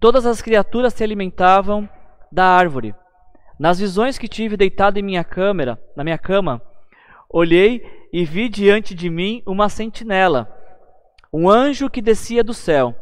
[0.00, 1.88] Todas as criaturas se alimentavam
[2.32, 2.96] da árvore.
[3.56, 6.60] Nas visões que tive deitado em minha câmara, na minha cama,
[7.30, 7.80] olhei
[8.12, 10.52] e vi diante de mim uma sentinela,
[11.32, 12.92] um anjo que descia do céu,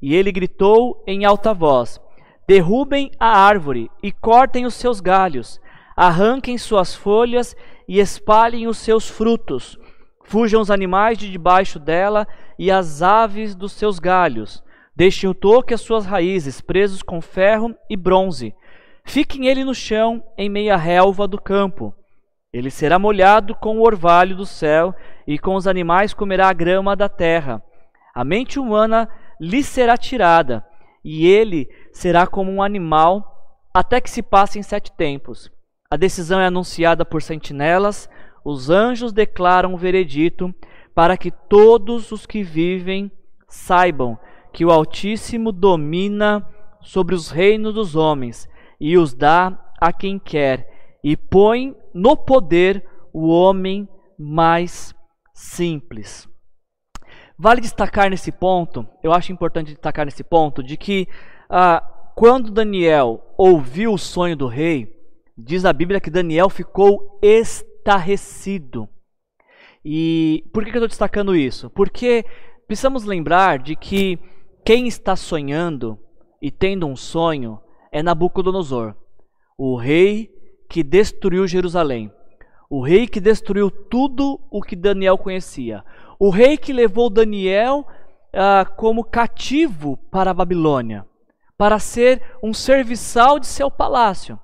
[0.00, 2.00] e ele gritou em alta voz:
[2.48, 5.60] Derrubem a árvore e cortem os seus galhos,
[6.00, 7.54] arranquem suas folhas
[7.86, 9.78] e espalhem os seus frutos.
[10.24, 12.26] Fujam os animais de debaixo dela
[12.58, 14.64] e as aves dos seus galhos.
[14.96, 18.54] Deixem o toque as suas raízes, presos com ferro e bronze.
[19.04, 21.94] Fiquem ele no chão, em meia relva do campo.
[22.50, 24.94] Ele será molhado com o orvalho do céu,
[25.26, 27.62] e com os animais comerá a grama da terra.
[28.14, 29.06] A mente humana
[29.38, 30.64] lhe será tirada,
[31.04, 35.50] e ele será como um animal, até que se passem sete tempos.
[35.92, 38.08] A decisão é anunciada por sentinelas,
[38.44, 40.54] os anjos declaram o veredito
[40.94, 43.10] para que todos os que vivem
[43.48, 44.16] saibam
[44.52, 46.46] que o Altíssimo domina
[46.80, 48.48] sobre os reinos dos homens
[48.80, 54.94] e os dá a quem quer, e põe no poder o homem mais
[55.34, 56.28] simples.
[57.36, 61.08] Vale destacar nesse ponto, eu acho importante destacar nesse ponto, de que
[61.48, 61.82] ah,
[62.14, 64.99] quando Daniel ouviu o sonho do rei,
[65.44, 68.88] Diz a Bíblia que Daniel ficou estarrecido.
[69.84, 71.70] E por que eu estou destacando isso?
[71.70, 72.24] Porque
[72.66, 74.18] precisamos lembrar de que
[74.64, 75.98] quem está sonhando
[76.40, 78.94] e tendo um sonho é Nabucodonosor,
[79.56, 80.30] o rei
[80.68, 82.12] que destruiu Jerusalém,
[82.68, 85.84] o rei que destruiu tudo o que Daniel conhecia,
[86.18, 87.86] o rei que levou Daniel
[88.32, 91.06] ah, como cativo para a Babilônia,
[91.56, 94.38] para ser um serviçal de seu palácio.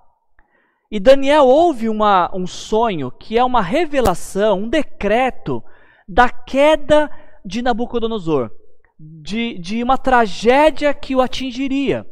[0.90, 5.62] E Daniel ouve uma, um sonho que é uma revelação, um decreto
[6.08, 7.10] da queda
[7.44, 8.50] de Nabucodonosor,
[8.98, 12.06] de, de uma tragédia que o atingiria.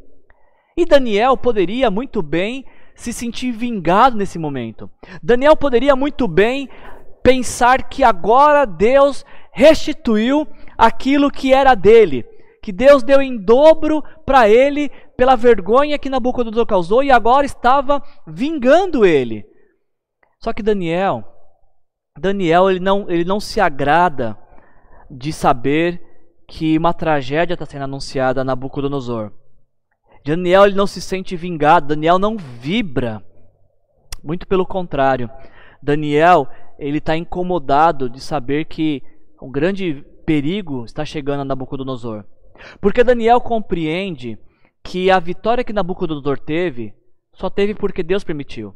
[0.76, 2.64] E Daniel poderia muito bem
[2.96, 4.90] se sentir vingado nesse momento.
[5.22, 6.68] Daniel poderia muito bem
[7.22, 12.24] pensar que agora Deus restituiu aquilo que era dele,
[12.60, 18.02] que Deus deu em dobro para ele pela vergonha que Nabucodonosor causou e agora estava
[18.26, 19.46] vingando ele.
[20.42, 21.24] Só que Daniel,
[22.18, 24.38] Daniel ele não, ele não se agrada
[25.10, 26.02] de saber
[26.48, 29.32] que uma tragédia está sendo anunciada a Nabucodonosor.
[30.24, 33.24] Daniel ele não se sente vingado, Daniel não vibra.
[34.22, 35.30] Muito pelo contrário.
[35.82, 36.48] Daniel
[36.78, 39.02] ele está incomodado de saber que
[39.40, 42.24] um grande perigo está chegando a Nabucodonosor.
[42.80, 44.38] Porque Daniel compreende
[44.84, 46.94] que a vitória que Nabucodonosor teve
[47.32, 48.74] só teve porque Deus permitiu.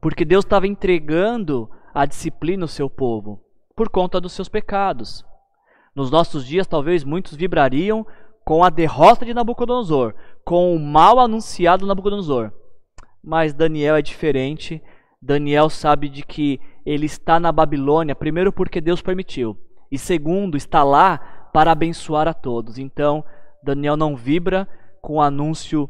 [0.00, 3.42] Porque Deus estava entregando a disciplina ao seu povo
[3.74, 5.24] por conta dos seus pecados.
[5.94, 8.04] Nos nossos dias, talvez muitos vibrariam
[8.44, 10.14] com a derrota de Nabucodonosor,
[10.44, 12.52] com o mal anunciado Nabucodonosor.
[13.22, 14.82] Mas Daniel é diferente.
[15.22, 19.56] Daniel sabe de que ele está na Babilônia, primeiro porque Deus permitiu,
[19.90, 22.78] e segundo, está lá para abençoar a todos.
[22.78, 23.24] Então,
[23.62, 24.68] Daniel não vibra
[25.04, 25.88] com o anúncio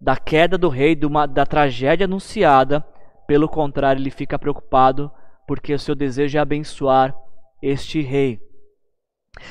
[0.00, 2.82] da queda do rei, uma, da tragédia anunciada.
[3.26, 5.12] Pelo contrário, ele fica preocupado
[5.46, 7.14] porque o seu desejo é abençoar
[7.62, 8.40] este rei.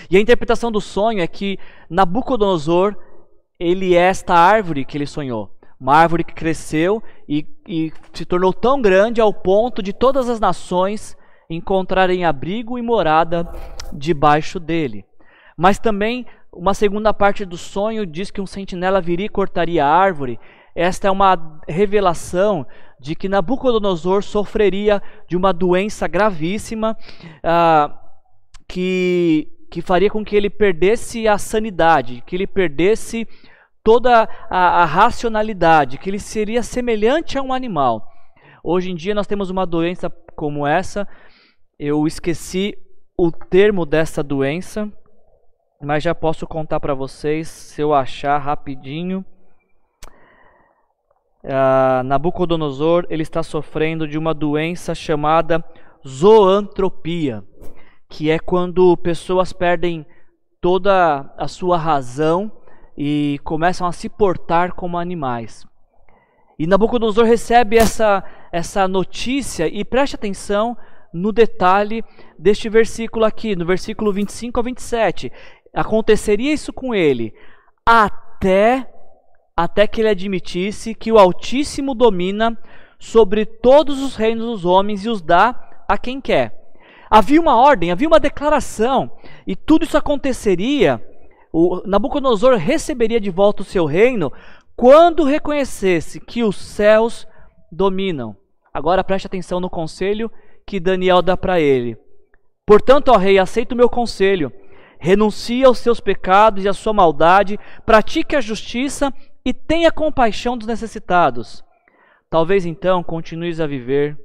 [0.09, 2.95] E a interpretação do sonho é que Nabucodonosor,
[3.59, 5.55] ele é esta árvore que ele sonhou.
[5.79, 10.39] Uma árvore que cresceu e, e se tornou tão grande ao ponto de todas as
[10.39, 11.15] nações
[11.47, 13.47] encontrarem abrigo e morada
[13.91, 15.05] debaixo dele.
[15.55, 19.89] Mas também uma segunda parte do sonho diz que um sentinela viria e cortaria a
[19.89, 20.39] árvore.
[20.75, 22.65] Esta é uma revelação
[22.99, 26.97] de que Nabucodonosor sofreria de uma doença gravíssima
[27.43, 27.93] uh,
[28.67, 33.27] que que faria com que ele perdesse a sanidade, que ele perdesse
[33.83, 38.07] toda a, a, racionalidade, que ele seria semelhante a um animal.
[38.63, 41.07] Hoje em dia nós temos uma doença como essa.
[41.79, 42.77] Eu esqueci
[43.17, 44.91] o termo dessa doença,
[45.83, 49.25] mas já posso contar para vocês se eu achar rapidinho.
[51.43, 55.63] Uh, Nabucodonosor ele está sofrendo de uma doença chamada
[56.07, 57.43] zoantropia
[58.13, 60.05] que é quando pessoas perdem
[60.61, 62.51] toda a sua razão
[62.95, 65.65] e começam a se portar como animais.
[66.59, 70.77] E Nabucodonosor recebe essa, essa notícia e preste atenção
[71.11, 72.03] no detalhe
[72.37, 75.31] deste versículo aqui, no versículo 25 a 27.
[75.73, 77.33] Aconteceria isso com ele
[77.85, 78.89] até
[79.55, 82.57] até que ele admitisse que o Altíssimo domina
[82.97, 86.59] sobre todos os reinos dos homens e os dá a quem quer.
[87.09, 89.11] Havia uma ordem, havia uma declaração,
[89.45, 90.99] e tudo isso aconteceria.
[91.51, 94.33] O Nabucodonosor receberia de volta o seu reino
[94.75, 97.27] quando reconhecesse que os céus
[97.71, 98.35] dominam.
[98.73, 100.31] Agora preste atenção no conselho
[100.65, 101.95] que Daniel dá para ele.
[102.65, 104.51] Portanto, ó rei, aceita o meu conselho.
[105.03, 109.13] Renuncie aos seus pecados e à sua maldade, pratique a justiça
[109.43, 111.61] e tenha compaixão dos necessitados.
[112.29, 114.17] Talvez então continues a viver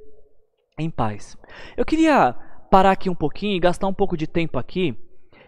[0.77, 1.37] em paz.
[1.75, 2.33] Eu queria
[2.71, 4.97] parar aqui um pouquinho e gastar um pouco de tempo aqui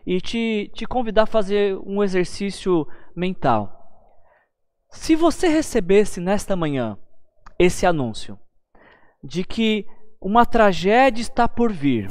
[0.06, 3.72] e te, te convidar a fazer um exercício mental.
[4.90, 6.98] Se você recebesse nesta manhã
[7.58, 8.38] esse anúncio
[9.24, 9.88] de que
[10.22, 12.10] uma tragédia está por vir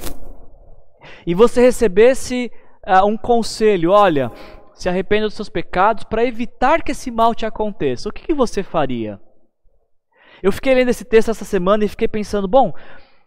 [1.26, 2.50] e você recebesse
[2.86, 4.30] uh, um conselho, olha,
[4.74, 8.34] se arrependa dos seus pecados para evitar que esse mal te aconteça, o que, que
[8.34, 9.20] você faria?
[10.42, 12.72] Eu fiquei lendo esse texto essa semana e fiquei pensando, bom,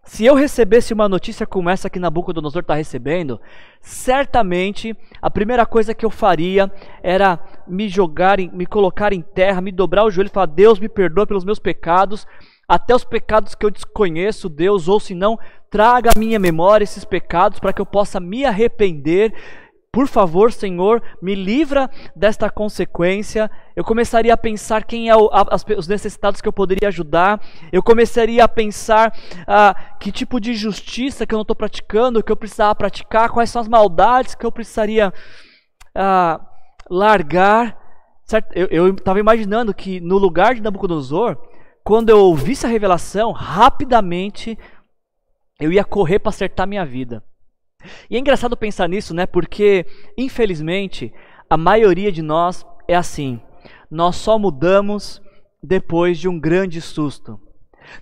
[0.03, 3.39] se eu recebesse uma notícia como essa que Nabucodonosor está recebendo,
[3.79, 6.69] certamente a primeira coisa que eu faria
[7.01, 10.77] era me jogar, em, me colocar em terra, me dobrar o joelho e falar: Deus
[10.77, 12.27] me perdoa pelos meus pecados,
[12.67, 15.37] até os pecados que eu desconheço, Deus, ou se não,
[15.69, 19.33] traga à minha memória esses pecados para que eu possa me arrepender
[19.93, 23.49] por favor, Senhor, me livra desta consequência.
[23.75, 27.39] Eu começaria a pensar quem é o, as, os necessitados que eu poderia ajudar.
[27.71, 29.13] Eu começaria a pensar
[29.45, 33.51] ah, que tipo de justiça que eu não estou praticando, que eu precisava praticar, quais
[33.51, 35.13] são as maldades que eu precisaria
[35.93, 36.41] ah,
[36.89, 37.77] largar.
[38.25, 38.51] Certo?
[38.55, 41.37] Eu estava imaginando que no lugar de Nabucodonosor,
[41.83, 44.57] quando eu ouvisse a revelação, rapidamente
[45.59, 47.23] eu ia correr para acertar minha vida.
[48.09, 49.25] E é engraçado pensar nisso, né?
[49.25, 49.85] Porque,
[50.17, 51.13] infelizmente,
[51.49, 53.39] a maioria de nós é assim.
[53.91, 55.21] Nós só mudamos
[55.61, 57.39] depois de um grande susto.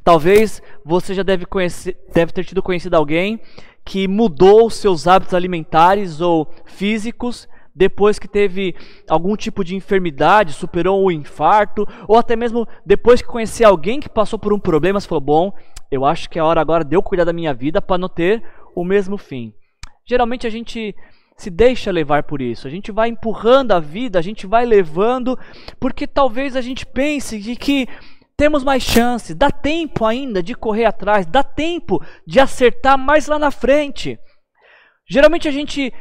[0.04, 3.40] Talvez você já deve, conhecer, deve ter tido conhecido alguém
[3.84, 8.76] que mudou seus hábitos alimentares ou físicos depois que teve
[9.10, 14.10] algum tipo de enfermidade, superou o infarto, ou até mesmo depois que conheceu alguém que
[14.10, 15.54] passou por um problema, você falou: bom,
[15.90, 18.44] eu acho que é hora agora de eu cuidar da minha vida para não ter
[18.76, 19.54] o mesmo fim.
[20.06, 20.96] Geralmente a gente
[21.38, 25.38] se deixa levar por isso, a gente vai empurrando a vida, a gente vai levando,
[25.80, 27.88] porque talvez a gente pense de que
[28.38, 33.40] temos mais chances, dá tempo ainda de correr atrás, dá tempo de acertar mais lá
[33.40, 34.20] na frente.
[35.10, 35.94] Geralmente a gente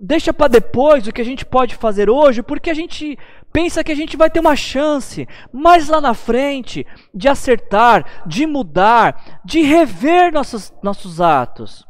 [0.00, 3.18] deixa para depois o que a gente pode fazer hoje, porque a gente
[3.52, 8.46] pensa que a gente vai ter uma chance mais lá na frente de acertar, de
[8.46, 11.84] mudar, de rever nossos, nossos atos.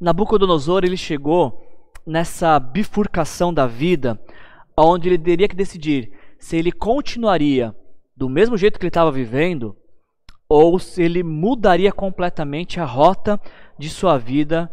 [0.00, 1.62] Nabucodonosor ele chegou
[2.06, 4.20] nessa bifurcação da vida,
[4.76, 7.74] onde ele teria que decidir se ele continuaria
[8.16, 9.76] do mesmo jeito que ele estava vivendo
[10.48, 13.40] ou se ele mudaria completamente a rota
[13.78, 14.70] de sua vida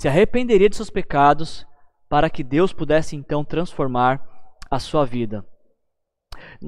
[0.00, 1.66] se arrependeria de seus pecados
[2.08, 4.18] para que Deus pudesse então transformar
[4.70, 5.44] a sua vida.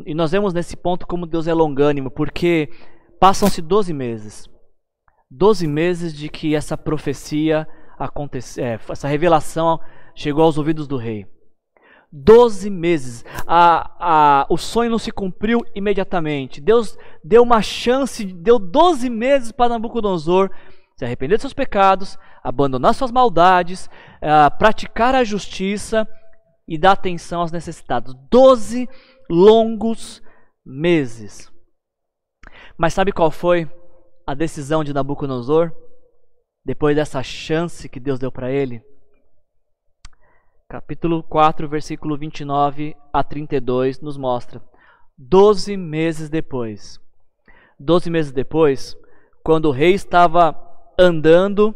[0.04, 2.68] E nós vemos nesse ponto como Deus é longânimo, porque
[3.18, 4.50] passam-se 12 meses.
[5.30, 7.66] 12 meses de que essa profecia
[7.98, 9.80] aconteceu, é, essa revelação
[10.14, 11.26] chegou aos ouvidos do rei.
[12.12, 13.24] 12 meses.
[13.46, 16.60] A, a, o sonho não se cumpriu imediatamente.
[16.60, 20.50] Deus deu uma chance, deu 12 meses para Nabucodonosor
[20.96, 26.06] se arrepender de seus pecados, abandonar suas maldades, uh, praticar a justiça
[26.66, 28.14] e dar atenção aos necessitados.
[28.30, 28.88] Doze
[29.30, 30.22] longos
[30.64, 31.50] meses.
[32.76, 33.70] Mas sabe qual foi
[34.26, 35.72] a decisão de Nabucodonosor?
[36.64, 38.82] Depois dessa chance que Deus deu para ele?
[40.68, 44.62] Capítulo 4, versículo 29 a 32 nos mostra.
[45.18, 46.98] Doze meses depois.
[47.78, 48.96] Doze meses depois,
[49.44, 50.56] quando o rei estava
[50.98, 51.74] andando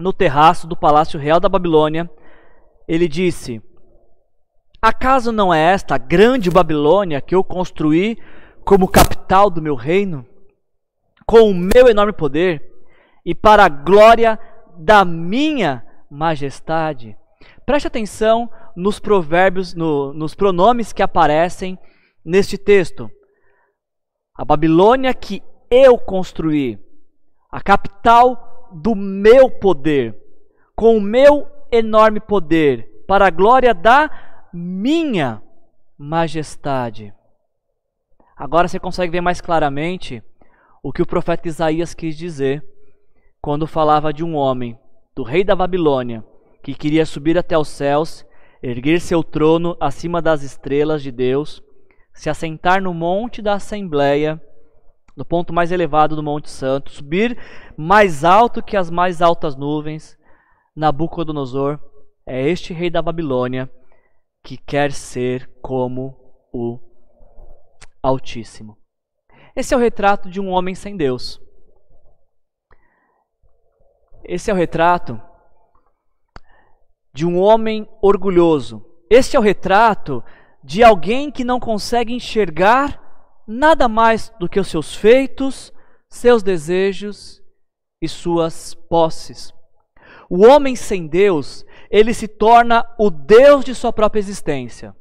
[0.00, 2.10] no terraço do palácio real da Babilônia,
[2.88, 3.62] ele disse:
[4.80, 8.18] Acaso não é esta a grande Babilônia que eu construí
[8.64, 10.26] como capital do meu reino,
[11.26, 12.68] com o meu enorme poder
[13.24, 14.38] e para a glória
[14.76, 17.16] da minha majestade?
[17.66, 21.78] Preste atenção nos provérbios, no, nos pronomes que aparecem
[22.24, 23.10] neste texto.
[24.34, 26.78] A Babilônia que eu construí
[27.52, 30.16] a capital do meu poder,
[30.74, 34.10] com o meu enorme poder, para a glória da
[34.52, 35.42] minha
[35.98, 37.12] majestade.
[38.36, 40.22] Agora você consegue ver mais claramente
[40.82, 42.64] o que o profeta Isaías quis dizer
[43.40, 44.78] quando falava de um homem,
[45.14, 46.24] do rei da Babilônia,
[46.62, 48.24] que queria subir até os céus,
[48.62, 51.62] erguer seu trono acima das estrelas de Deus,
[52.12, 54.40] se assentar no monte da Assembleia
[55.16, 57.38] no ponto mais elevado do Monte Santo, subir
[57.76, 60.18] mais alto que as mais altas nuvens.
[60.74, 61.78] Nabucodonosor
[62.24, 63.70] é este rei da Babilônia
[64.42, 66.16] que quer ser como
[66.52, 66.78] o
[68.02, 68.78] Altíssimo.
[69.54, 71.40] Esse é o retrato de um homem sem Deus.
[74.24, 75.20] Esse é o retrato
[77.12, 78.84] de um homem orgulhoso.
[79.10, 80.22] Este é o retrato
[80.62, 82.99] de alguém que não consegue enxergar
[83.50, 85.72] nada mais do que os seus feitos,
[86.08, 87.42] seus desejos
[88.00, 89.52] e suas posses.
[90.30, 94.94] O homem sem Deus, ele se torna o Deus de sua própria existência.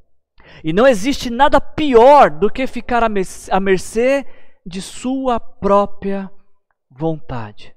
[0.64, 4.26] E não existe nada pior do que ficar à mercê
[4.66, 6.30] de sua própria
[6.90, 7.76] vontade.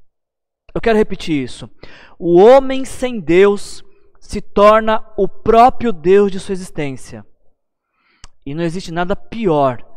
[0.75, 1.71] Eu quero repetir isso.
[2.19, 3.85] O homem sem Deus
[4.19, 7.27] se torna o próprio Deus de sua existência.
[8.47, 9.92] E não existe nada pior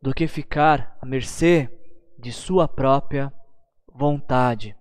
[0.00, 1.68] do que ficar à mercê
[2.18, 3.32] de sua própria
[3.92, 4.76] vontade.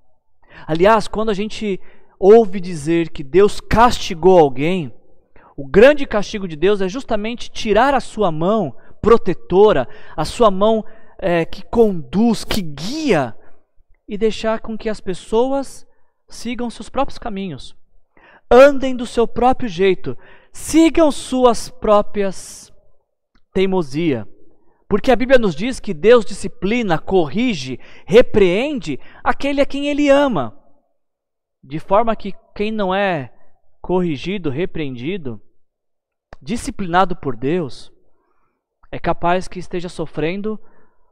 [0.66, 1.80] Aliás, quando a gente
[2.20, 4.94] ouve dizer que Deus castigou alguém,
[5.56, 10.84] o grande castigo de Deus é justamente tirar a sua mão protetora, a sua mão
[11.18, 13.36] é, que conduz, que guia,
[14.08, 15.86] e deixar com que as pessoas
[16.28, 17.76] sigam seus próprios caminhos,
[18.50, 20.18] andem do seu próprio jeito,
[20.52, 22.74] sigam suas próprias
[23.54, 24.28] teimosia.
[24.90, 30.60] Porque a Bíblia nos diz que Deus disciplina, corrige, repreende aquele a quem ele ama.
[31.64, 33.32] De forma que quem não é
[33.80, 35.40] corrigido, repreendido,
[36.42, 37.94] disciplinado por Deus,
[38.92, 40.60] é capaz que esteja sofrendo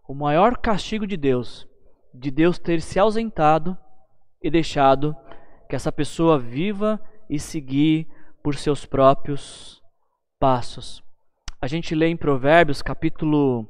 [0.08, 1.68] o maior castigo de Deus,
[2.12, 3.78] de Deus ter se ausentado
[4.42, 5.16] e deixado
[5.70, 7.00] que essa pessoa viva
[7.30, 8.08] e seguir
[8.42, 9.84] por seus próprios
[10.40, 11.06] passos
[11.60, 13.68] a gente lê em Provérbios, capítulo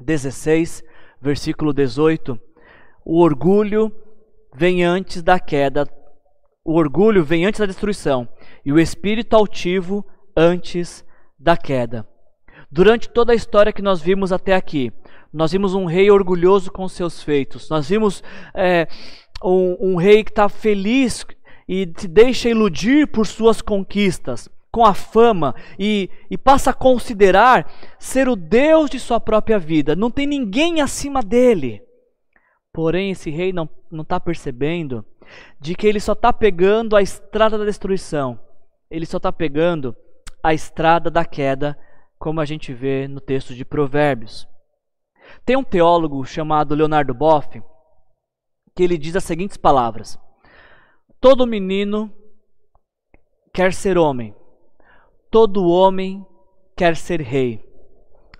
[0.00, 0.82] 16,
[1.20, 2.38] versículo 18:
[3.04, 3.92] O orgulho
[4.54, 5.88] vem antes da queda,
[6.64, 8.28] o orgulho vem antes da destruição,
[8.64, 10.04] e o espírito altivo
[10.36, 11.04] antes
[11.38, 12.06] da queda.
[12.70, 14.92] Durante toda a história que nós vimos até aqui,
[15.32, 18.22] nós vimos um rei orgulhoso com seus feitos, nós vimos
[18.52, 18.88] é,
[19.44, 21.24] um, um rei que está feliz
[21.68, 27.70] e se deixa iludir por suas conquistas, com a fama, e, e passa a considerar
[27.98, 29.96] ser o Deus de sua própria vida.
[29.96, 31.82] Não tem ninguém acima dele.
[32.72, 33.68] Porém, esse rei não
[34.00, 35.04] está percebendo
[35.60, 38.38] de que ele só está pegando a estrada da destruição,
[38.90, 39.96] ele só está pegando
[40.42, 41.78] a estrada da queda,
[42.18, 44.48] como a gente vê no texto de Provérbios.
[45.44, 47.62] Tem um teólogo chamado Leonardo Boff
[48.74, 50.18] que ele diz as seguintes palavras:
[51.20, 52.12] Todo menino
[53.52, 54.34] quer ser homem,
[55.30, 56.26] todo homem
[56.76, 57.64] quer ser rei.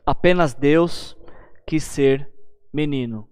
[0.05, 1.17] Apenas Deus
[1.67, 2.29] quis ser
[2.73, 3.29] menino.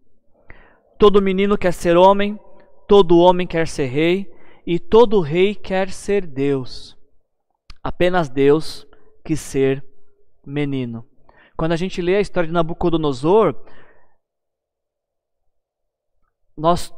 [0.98, 2.38] Todo menino quer ser homem,
[2.86, 4.32] todo homem quer ser rei,
[4.66, 6.96] e todo rei quer ser Deus.
[7.82, 8.86] Apenas Deus
[9.24, 9.84] quis ser
[10.46, 11.06] menino.
[11.56, 13.54] Quando a gente lê a história de Nabucodonosor,
[16.56, 16.92] nós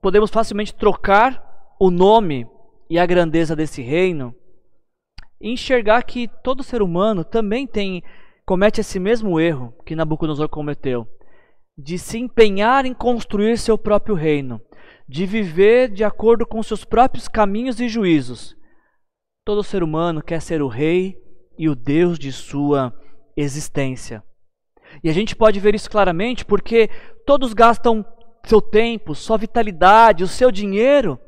[0.00, 2.48] podemos facilmente trocar o nome
[2.88, 4.34] e a grandeza desse reino
[5.40, 8.02] enxergar que todo ser humano também tem
[8.46, 11.06] comete esse mesmo erro que Nabucodonosor cometeu,
[11.76, 14.60] de se empenhar em construir seu próprio reino,
[15.08, 18.56] de viver de acordo com seus próprios caminhos e juízos.
[19.44, 21.16] Todo ser humano quer ser o rei
[21.58, 22.94] e o Deus de sua
[23.36, 24.22] existência.
[25.02, 26.88] E a gente pode ver isso claramente porque
[27.26, 28.04] todos gastam
[28.44, 31.18] seu tempo, sua vitalidade, o seu dinheiro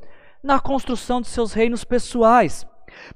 [0.42, 2.64] na construção de seus reinos pessoais,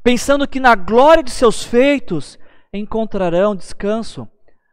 [0.03, 2.39] pensando que na glória de seus feitos
[2.73, 4.29] encontrarão descanso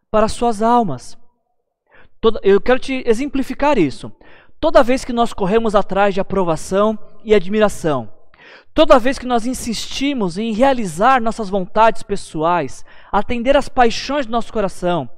[0.10, 1.18] para suas almas.
[2.42, 4.12] Eu quero te exemplificar isso.
[4.60, 8.12] Toda vez que nós corremos atrás de aprovação e admiração,
[8.74, 14.52] toda vez que nós insistimos em realizar nossas vontades pessoais, atender às paixões do nosso
[14.52, 15.10] coração,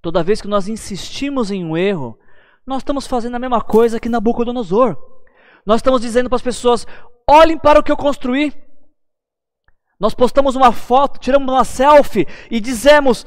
[0.00, 2.18] toda vez que nós insistimos em um erro,
[2.66, 4.96] nós estamos fazendo a mesma coisa que Nabucodonosor.
[5.66, 6.86] Nós estamos dizendo para as pessoas:
[7.28, 8.54] olhem para o que eu construí.
[9.98, 13.26] Nós postamos uma foto, tiramos uma selfie e dizemos: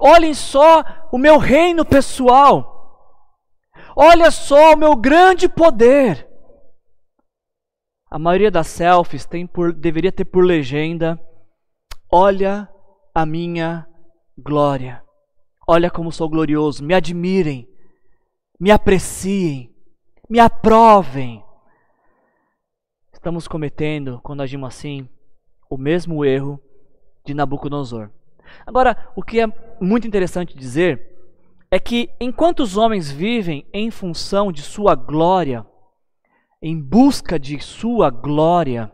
[0.00, 2.74] olhem só o meu reino pessoal.
[3.94, 6.26] Olha só o meu grande poder.
[8.10, 11.20] A maioria das selfies tem por, deveria ter por legenda:
[12.10, 12.68] Olha
[13.14, 13.86] a minha
[14.36, 15.02] glória.
[15.66, 16.84] Olha como sou glorioso.
[16.84, 17.68] Me admirem
[18.58, 19.74] me apreciem,
[20.28, 21.44] me aprovem.
[23.12, 25.08] Estamos cometendo, quando agimos assim,
[25.68, 26.60] o mesmo erro
[27.24, 28.10] de Nabucodonosor.
[28.66, 29.46] Agora, o que é
[29.80, 31.16] muito interessante dizer
[31.70, 35.66] é que enquanto os homens vivem em função de sua glória,
[36.62, 38.90] em busca de sua glória,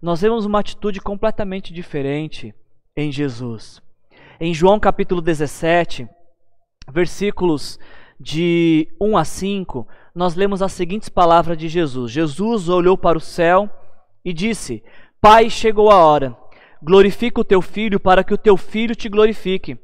[0.00, 2.54] nós vemos uma atitude completamente diferente
[2.96, 3.82] em Jesus.
[4.40, 6.08] Em João capítulo 17,
[6.90, 7.78] versículos
[8.18, 13.20] de 1 a 5, nós lemos as seguintes palavras de Jesus: Jesus olhou para o
[13.20, 13.68] céu
[14.24, 14.82] e disse:
[15.20, 16.36] Pai, chegou a hora.
[16.80, 19.76] Glorifica o teu filho para que o teu filho te glorifique,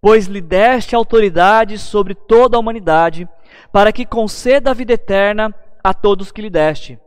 [0.00, 3.28] pois lhe deste autoridade sobre toda a humanidade,
[3.72, 5.54] para que conceda a vida eterna
[5.84, 6.98] a todos que lhe deste.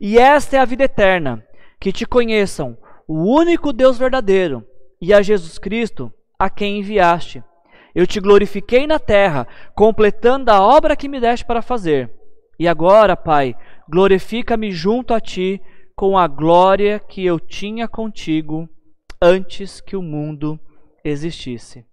[0.00, 1.44] E esta é a vida eterna,
[1.80, 2.78] que te conheçam,
[3.08, 4.64] o único Deus verdadeiro,
[5.00, 7.42] e a Jesus Cristo, a quem enviaste.
[7.92, 12.12] Eu te glorifiquei na terra, completando a obra que me deste para fazer.
[12.60, 13.56] E agora, Pai,
[13.88, 15.60] glorifica-me junto a ti
[15.94, 18.68] com a glória que eu tinha contigo
[19.20, 20.58] antes que o mundo
[21.04, 21.84] existisse.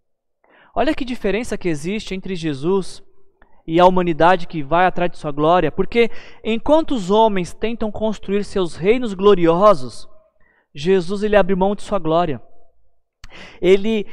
[0.76, 3.04] Olha que diferença que existe entre Jesus
[3.68, 6.10] e a humanidade que vai atrás de sua glória, porque
[6.44, 10.08] enquanto os homens tentam construir seus reinos gloriosos,
[10.74, 12.42] Jesus ele abre mão de sua glória.
[13.62, 14.06] Ele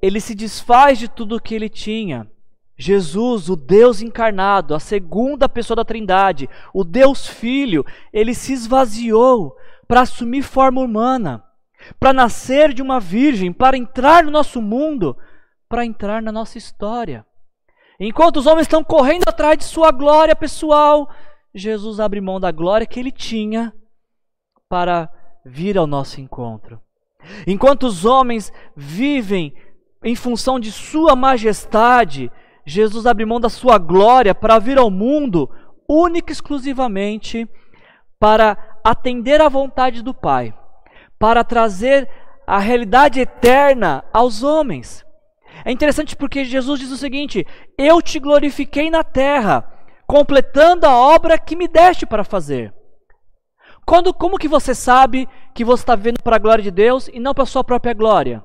[0.00, 2.30] ele se desfaz de tudo o que ele tinha.
[2.76, 9.56] Jesus, o Deus encarnado, a segunda pessoa da Trindade, o Deus Filho, ele se esvaziou
[9.88, 11.42] para assumir forma humana,
[11.98, 15.16] para nascer de uma virgem, para entrar no nosso mundo,
[15.68, 17.24] para entrar na nossa história.
[17.98, 21.08] Enquanto os homens estão correndo atrás de sua glória pessoal,
[21.54, 23.72] Jesus abre mão da glória que ele tinha
[24.68, 25.10] para
[25.44, 26.80] vir ao nosso encontro.
[27.46, 29.54] Enquanto os homens vivem
[30.04, 32.30] em função de Sua majestade,
[32.66, 35.48] Jesus abre mão da sua glória para vir ao mundo
[35.88, 37.48] única e exclusivamente
[38.18, 40.52] para atender à vontade do Pai,
[41.16, 42.08] para trazer
[42.44, 45.06] a realidade eterna aos homens.
[45.64, 47.46] É interessante porque Jesus diz o seguinte:
[47.78, 49.64] Eu te glorifiquei na terra,
[50.06, 52.74] completando a obra que me deste para fazer.
[53.86, 57.20] Quando, como que você sabe que você está vivendo para a glória de Deus e
[57.20, 58.44] não para a sua própria glória?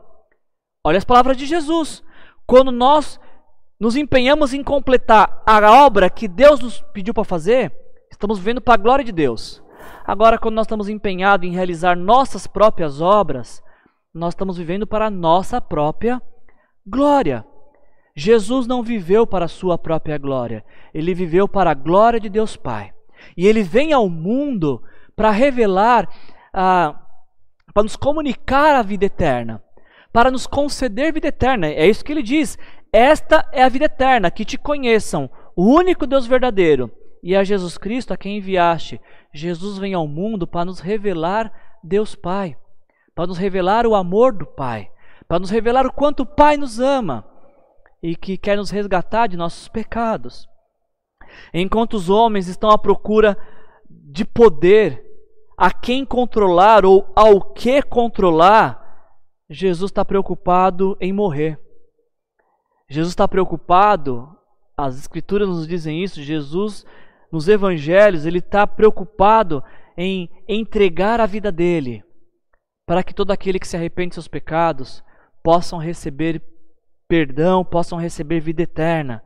[0.86, 2.04] Olha as palavras de Jesus.
[2.46, 3.20] Quando nós
[3.82, 7.74] nos empenhamos em completar a obra que Deus nos pediu para fazer,
[8.12, 9.60] estamos vivendo para a glória de Deus.
[10.06, 13.60] Agora, quando nós estamos empenhados em realizar nossas próprias obras,
[14.14, 16.22] nós estamos vivendo para a nossa própria
[16.86, 17.44] glória.
[18.16, 20.64] Jesus não viveu para a sua própria glória,
[20.94, 22.94] ele viveu para a glória de Deus Pai.
[23.36, 24.84] E ele vem ao mundo
[25.16, 26.08] para revelar,
[26.54, 27.02] ah,
[27.74, 29.60] para nos comunicar a vida eterna,
[30.14, 31.66] para nos conceder vida eterna.
[31.66, 32.60] É isso que ele diz.
[32.92, 36.92] Esta é a vida eterna, que te conheçam, o único Deus verdadeiro,
[37.24, 39.00] e a Jesus Cristo a quem enviaste.
[39.34, 41.52] Jesus vem ao mundo para nos revelar
[41.84, 42.58] Deus Pai,
[43.16, 44.90] para nos revelar o amor do Pai,
[45.28, 47.26] para nos revelar o quanto o Pai nos ama
[48.04, 50.50] e que quer nos resgatar de nossos pecados.
[51.54, 53.38] Enquanto os homens estão à procura
[53.90, 55.02] de poder,
[55.58, 58.82] a quem controlar ou ao que controlar,
[59.50, 61.60] Jesus está preocupado em morrer.
[62.92, 64.38] Jesus está preocupado,
[64.76, 66.86] as Escrituras nos dizem isso, Jesus,
[67.32, 69.64] nos Evangelhos, ele está preocupado
[69.96, 72.04] em entregar a vida dele,
[72.86, 75.02] para que todo aquele que se arrepende de seus pecados
[75.42, 76.44] possam receber
[77.08, 79.24] perdão, possam receber vida eterna.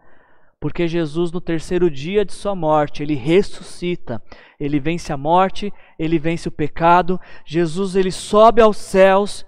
[0.61, 4.21] Porque Jesus, no terceiro dia de sua morte, ele ressuscita,
[4.59, 7.19] ele vence a morte, ele vence o pecado.
[7.43, 9.43] Jesus, ele sobe aos céus,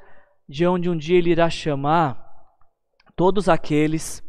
[0.49, 2.26] de onde um dia ele irá chamar
[3.17, 4.23] todos aqueles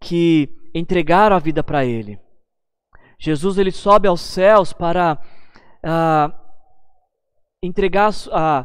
[0.00, 2.18] que entregaram a vida para Ele.
[3.18, 5.18] Jesus ele sobe aos céus para
[5.84, 6.32] uh,
[7.62, 8.64] entregar, uh,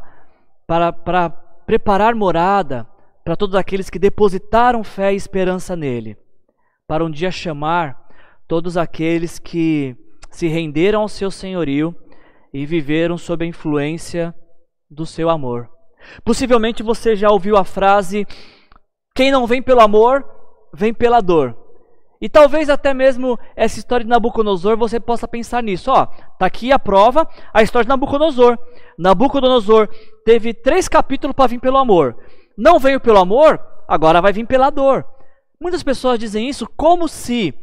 [0.66, 2.88] para, para preparar morada
[3.22, 6.16] para todos aqueles que depositaram fé e esperança nele,
[6.86, 8.08] para um dia chamar
[8.46, 9.96] todos aqueles que
[10.30, 11.94] se renderam ao seu senhorio
[12.54, 14.32] e viveram sob a influência
[14.88, 15.68] do seu amor.
[16.24, 18.24] Possivelmente você já ouviu a frase
[19.16, 20.24] quem não vem pelo amor,
[20.74, 21.56] vem pela dor.
[22.20, 25.90] E talvez até mesmo essa história de Nabucodonosor você possa pensar nisso.
[25.90, 26.04] Ó,
[26.38, 28.58] tá aqui a prova, a história de Nabucodonosor.
[28.98, 29.88] Nabucodonosor
[30.24, 32.14] teve três capítulos para vir pelo amor.
[32.58, 33.58] Não veio pelo amor,
[33.88, 35.04] agora vai vir pela dor.
[35.58, 37.54] Muitas pessoas dizem isso como se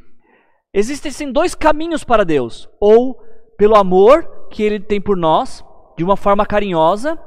[0.74, 3.16] existissem dois caminhos para Deus: ou
[3.58, 5.64] pelo amor que Ele tem por nós,
[5.95, 7.20] de uma forma carinhosa,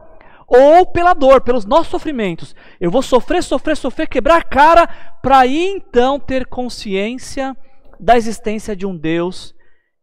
[0.47, 2.55] ou pela dor, pelos nossos sofrimentos.
[2.81, 4.87] Eu vou sofrer, sofrer, sofrer, quebrar a cara,
[5.23, 7.57] para então ter consciência
[7.99, 9.55] da existência de um Deus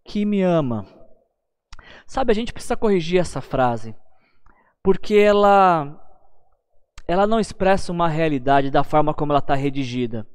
[0.05, 0.85] que me ama.
[2.05, 3.95] Sabe, a gente precisa corrigir essa frase,
[4.83, 5.99] porque ela
[7.07, 10.25] ela não expressa uma realidade da forma como ela está redigida.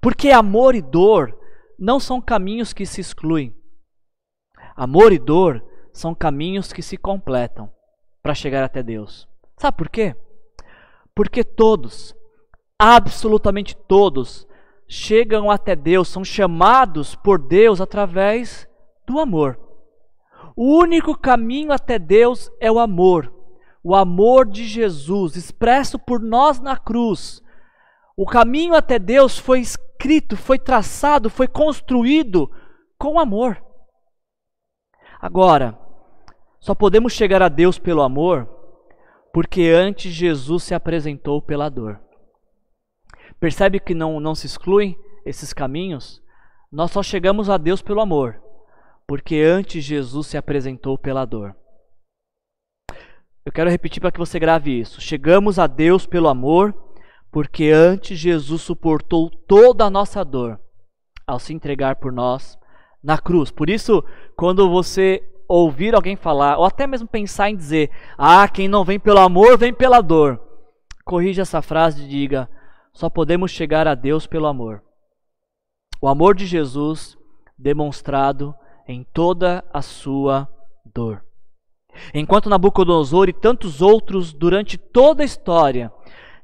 [0.00, 1.38] Porque amor e dor
[1.78, 3.54] não são caminhos que se excluem.
[4.76, 7.72] Amor e dor são caminhos que se completam
[8.22, 9.27] para chegar até Deus.
[9.58, 10.14] Sabe por quê?
[11.14, 12.14] Porque todos,
[12.78, 14.46] absolutamente todos,
[14.86, 18.68] chegam até Deus, são chamados por Deus através
[19.04, 19.58] do amor.
[20.56, 23.32] O único caminho até Deus é o amor.
[23.82, 27.42] O amor de Jesus, expresso por nós na cruz.
[28.16, 32.50] O caminho até Deus foi escrito, foi traçado, foi construído
[32.96, 33.60] com amor.
[35.20, 35.76] Agora,
[36.60, 38.57] só podemos chegar a Deus pelo amor
[39.32, 42.00] porque antes Jesus se apresentou pela dor.
[43.38, 46.22] Percebe que não, não se excluem esses caminhos?
[46.70, 48.40] Nós só chegamos a Deus pelo amor,
[49.06, 51.56] porque antes Jesus se apresentou pela dor.
[53.44, 55.00] Eu quero repetir para que você grave isso.
[55.00, 56.74] Chegamos a Deus pelo amor,
[57.30, 60.60] porque antes Jesus suportou toda a nossa dor
[61.26, 62.58] ao se entregar por nós
[63.02, 63.50] na cruz.
[63.50, 64.04] Por isso,
[64.36, 69.00] quando você ouvir alguém falar, ou até mesmo pensar em dizer: Ah, quem não vem
[69.00, 70.38] pelo amor, vem pela dor.
[71.04, 72.48] Corrija essa frase e diga:
[72.92, 74.82] Só podemos chegar a Deus pelo amor.
[76.00, 77.16] O amor de Jesus
[77.58, 78.54] demonstrado
[78.86, 80.48] em toda a sua
[80.94, 81.24] dor.
[82.14, 85.92] Enquanto Nabucodonosor e tantos outros durante toda a história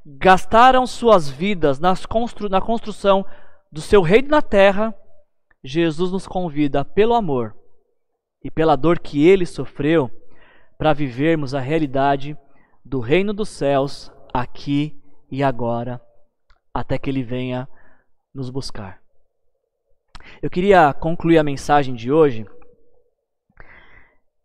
[0.05, 3.25] gastaram suas vidas constru na construção
[3.71, 4.93] do seu reino na terra,
[5.63, 7.55] Jesus nos convida pelo amor
[8.45, 10.07] e pela dor que ele sofreu,
[10.77, 12.37] para vivermos a realidade
[12.85, 15.99] do reino dos céus aqui e agora,
[16.71, 17.67] até que ele venha
[18.31, 19.01] nos buscar.
[20.43, 22.45] Eu queria concluir a mensagem de hoje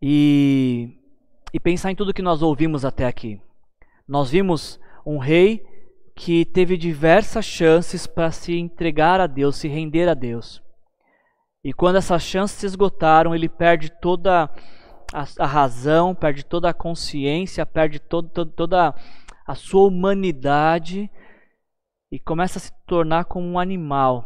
[0.01, 0.99] e,
[1.53, 3.39] e pensar em tudo que nós ouvimos até aqui.
[4.09, 5.63] Nós vimos um rei
[6.15, 10.63] que teve diversas chances para se entregar a Deus, se render a Deus.
[11.63, 14.51] E quando essas chances se esgotaram, ele perde toda
[15.13, 18.95] a, razão, perde toda a consciência, perde todo, todo, toda
[19.47, 21.11] a sua humanidade
[22.11, 24.25] e começa a se tornar como um animal.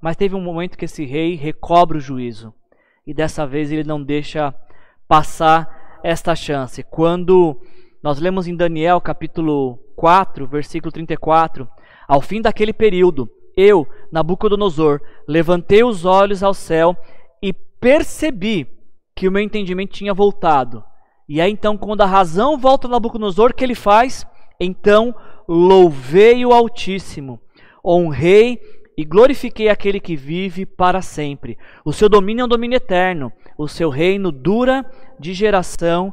[0.00, 2.54] Mas teve um momento que esse rei recobra o juízo.
[3.06, 4.54] E dessa vez ele não deixa
[5.06, 6.82] passar esta chance.
[6.82, 7.60] Quando
[8.02, 11.68] nós lemos em Daniel capítulo 4, versículo 34,
[12.08, 16.96] ao fim daquele período, eu, Nabucodonosor, levantei os olhos ao céu
[17.42, 18.66] e percebi
[19.14, 20.84] que o meu entendimento tinha voltado.
[21.28, 24.26] E é então, quando a razão volta a Nabucodonosor, que ele faz?
[24.58, 25.14] Então
[25.48, 27.40] louvei o Altíssimo,
[27.84, 28.60] honrei
[28.96, 31.56] e glorifiquei aquele que vive para sempre.
[31.84, 34.84] O seu domínio é um domínio eterno, o seu reino dura
[35.18, 36.12] de geração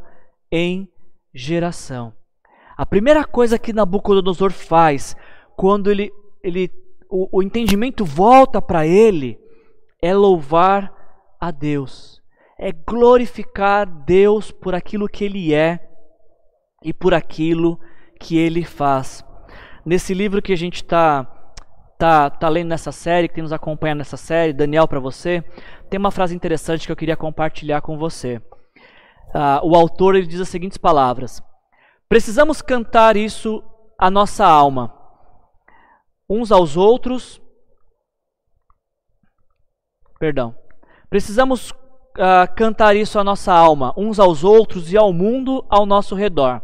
[0.52, 0.88] em
[1.34, 2.14] geração.
[2.78, 5.16] A primeira coisa que Nabucodonosor faz
[5.56, 6.12] quando ele,
[6.44, 6.72] ele
[7.10, 9.40] o, o entendimento volta para ele
[10.02, 10.94] é louvar
[11.40, 12.22] a Deus,
[12.58, 15.80] é glorificar Deus por aquilo que ele é
[16.84, 17.80] e por aquilo
[18.20, 19.24] que ele faz.
[19.86, 21.26] Nesse livro que a gente está
[21.98, 25.44] tá, tá lendo nessa série, que tem nos acompanhado nessa série, Daniel para você,
[25.90, 28.38] tem uma frase interessante que eu queria compartilhar com você.
[29.30, 31.42] Uh, o autor ele diz as seguintes palavras:
[32.08, 33.64] Precisamos cantar isso
[33.98, 34.94] à nossa alma,
[36.30, 37.42] uns aos outros.
[40.20, 40.56] Perdão.
[41.10, 46.16] Precisamos uh, cantar isso à nossa alma, uns aos outros e ao mundo ao nosso
[46.16, 46.62] redor.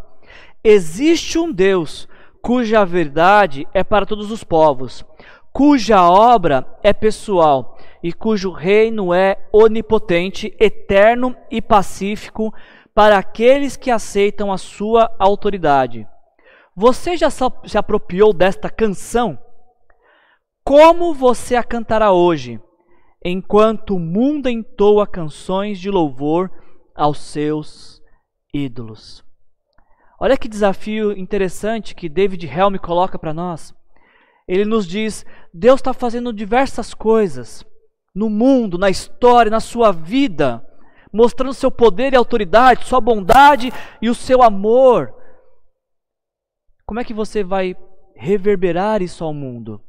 [0.64, 2.08] Existe um Deus
[2.42, 5.06] cuja verdade é para todos os povos,
[5.54, 12.54] cuja obra é pessoal e cujo reino é onipotente, eterno e pacífico
[12.94, 16.06] para aqueles que aceitam a sua autoridade.
[16.76, 19.40] Você já se apropriou desta canção?
[20.66, 22.58] Como você a cantará hoje,
[23.24, 26.50] enquanto o mundo entoa canções de louvor
[26.96, 28.02] aos seus
[28.54, 29.26] ídolos?
[30.18, 33.76] Olha que desafio interessante que David Helm coloca para nós.
[34.48, 37.66] Ele nos diz: Deus está fazendo diversas coisas
[38.16, 40.66] no mundo, na história, na sua vida,
[41.12, 43.70] mostrando seu poder e autoridade, sua bondade
[44.02, 45.14] e o seu amor.
[46.86, 47.76] Como é que você vai
[48.16, 49.82] reverberar isso ao mundo?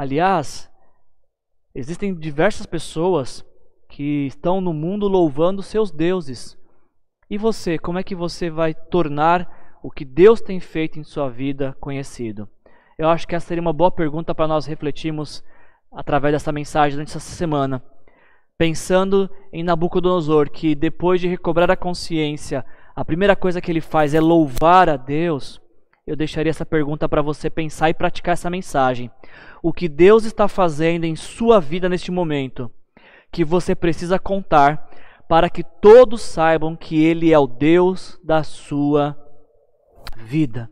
[0.00, 0.70] Aliás,
[1.74, 3.44] existem diversas pessoas
[3.86, 6.56] que estão no mundo louvando seus deuses.
[7.28, 11.28] E você, como é que você vai tornar o que Deus tem feito em sua
[11.28, 12.48] vida conhecido?
[12.96, 15.44] Eu acho que essa seria uma boa pergunta para nós refletirmos
[15.92, 17.84] através dessa mensagem durante essa semana.
[18.56, 22.64] Pensando em Nabucodonosor, que depois de recobrar a consciência,
[22.96, 25.60] a primeira coisa que ele faz é louvar a Deus
[26.06, 29.10] eu deixaria essa pergunta para você pensar e praticar essa mensagem.
[29.62, 32.70] O que Deus está fazendo em sua vida neste momento,
[33.30, 34.88] que você precisa contar
[35.28, 39.16] para que todos saibam que Ele é o Deus da sua
[40.16, 40.70] vida.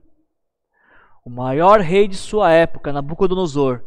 [1.25, 3.83] O maior rei de sua época, Nabucodonosor,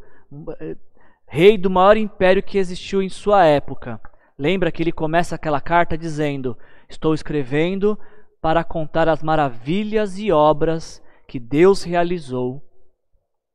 [1.27, 3.99] rei do maior império que existiu em sua época.
[4.37, 7.97] Lembra que ele começa aquela carta dizendo: Estou escrevendo
[8.41, 12.61] para contar as maravilhas e obras que Deus realizou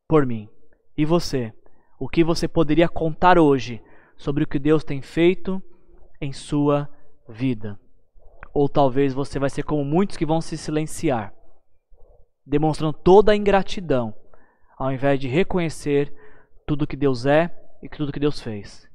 [0.08, 0.48] por mim.
[0.96, 1.52] E você?
[2.00, 3.82] O que você poderia contar hoje
[4.16, 5.62] sobre o que Deus tem feito
[6.18, 6.88] em sua
[7.28, 7.78] vida?
[8.54, 11.34] Ou talvez você vai ser como muitos que vão se silenciar,
[12.46, 14.14] demonstrando toda a ingratidão,
[14.78, 16.14] ao invés de reconhecer
[16.66, 18.88] tudo que Deus é e tudo que Deus fez.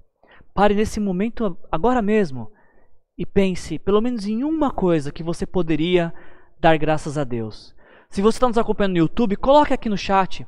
[0.55, 2.51] Pare nesse momento agora mesmo
[3.15, 6.11] e pense pelo menos em uma coisa que você poderia
[6.59, 7.79] dar graças a Deus.
[8.12, 10.45] Se você está nos acompanhando no YouTube, coloque aqui no chat.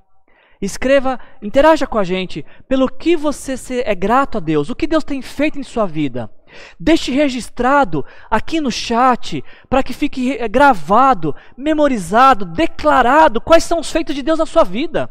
[0.62, 3.56] Escreva, interaja com a gente pelo que você
[3.86, 6.30] é grato a Deus, o que Deus tem feito em sua vida.
[6.78, 14.14] Deixe registrado aqui no chat para que fique gravado, memorizado, declarado quais são os feitos
[14.14, 15.10] de Deus na sua vida.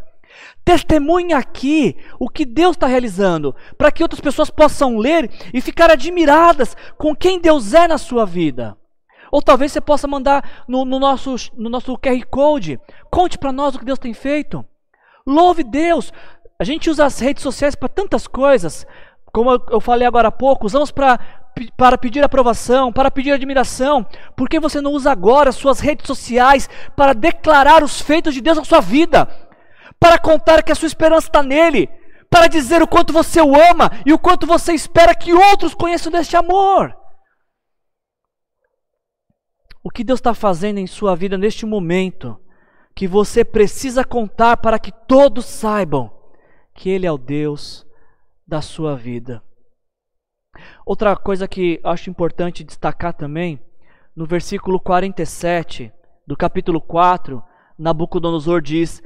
[0.63, 5.91] Testemunhe aqui o que Deus está realizando, para que outras pessoas possam ler e ficar
[5.91, 8.77] admiradas com quem Deus é na sua vida.
[9.33, 12.79] Ou talvez você possa mandar no, no nosso, no nosso QR Code.
[13.11, 14.63] Conte para nós o que Deus tem feito.
[15.27, 16.13] Louve Deus.
[16.61, 18.87] A gente usa as redes sociais para tantas coisas.
[19.33, 21.19] Como eu falei agora há pouco, usamos para
[21.77, 24.07] para pedir aprovação, para pedir admiração.
[24.35, 28.57] Por que você não usa agora suas redes sociais para declarar os feitos de Deus
[28.57, 29.29] na sua vida?
[30.01, 31.91] Para contar que a sua esperança está nele,
[32.31, 36.11] para dizer o quanto você o ama e o quanto você espera que outros conheçam
[36.11, 37.02] deste amor.
[39.85, 42.39] O que Deus está fazendo em sua vida neste momento,
[42.95, 46.09] que você precisa contar para que todos saibam
[46.73, 47.85] que Ele é o Deus
[48.47, 49.43] da sua vida.
[50.87, 53.61] Outra coisa que acho importante destacar também,
[54.15, 55.93] no versículo 47
[56.25, 57.43] do capítulo 4,
[57.77, 59.03] Nabucodonosor diz: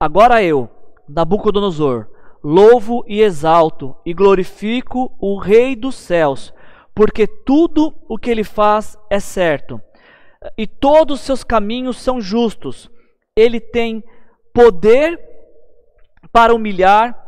[0.00, 0.70] Agora eu,
[1.06, 2.06] Nabucodonosor,
[2.42, 6.54] louvo e exalto e glorifico o Rei dos céus,
[6.94, 9.78] porque tudo o que ele faz é certo
[10.56, 12.90] e todos os seus caminhos são justos.
[13.36, 14.02] Ele tem
[14.52, 15.20] poder
[16.32, 17.18] para humilhar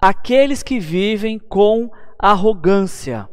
[0.00, 3.28] aqueles que vivem com arrogância.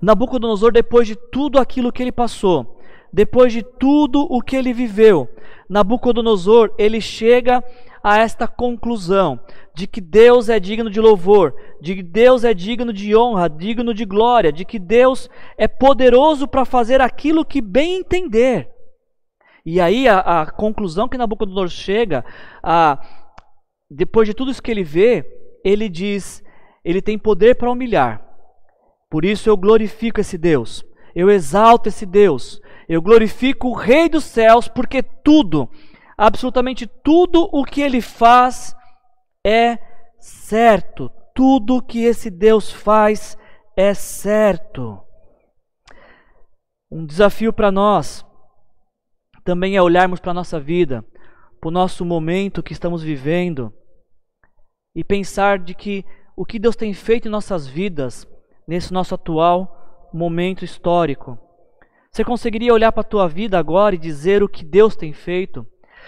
[0.00, 2.78] Nabucodonosor, depois de tudo aquilo que ele passou,
[3.12, 5.28] depois de tudo o que ele viveu,
[5.68, 7.64] Nabucodonosor, ele chega
[8.04, 9.40] a esta conclusão
[9.74, 13.94] de que Deus é digno de louvor, de que Deus é digno de honra, digno
[13.94, 18.68] de glória, de que Deus é poderoso para fazer aquilo que bem entender.
[19.64, 22.22] E aí a, a conclusão que Nabucodonosor chega,
[22.62, 23.00] a,
[23.90, 25.24] depois de tudo isso que ele vê,
[25.64, 26.44] ele diz:
[26.84, 28.22] ele tem poder para humilhar.
[29.10, 30.84] Por isso eu glorifico esse Deus,
[31.14, 35.70] eu exalto esse Deus, eu glorifico o Rei dos céus, porque tudo
[36.16, 38.74] absolutamente tudo o que ele faz
[39.44, 39.78] é
[40.18, 41.10] certo.
[41.34, 43.36] Tudo que esse Deus faz
[43.76, 45.00] é certo.
[46.90, 48.24] Um desafio para nós
[49.44, 51.04] também é olharmos para a nossa vida,
[51.60, 53.72] para o nosso momento que estamos vivendo
[54.94, 56.04] e pensar de que
[56.36, 58.26] o que Deus tem feito em nossas vidas
[58.66, 61.38] nesse nosso atual momento histórico.
[62.10, 65.66] Você conseguiria olhar para a tua vida agora e dizer o que Deus tem feito?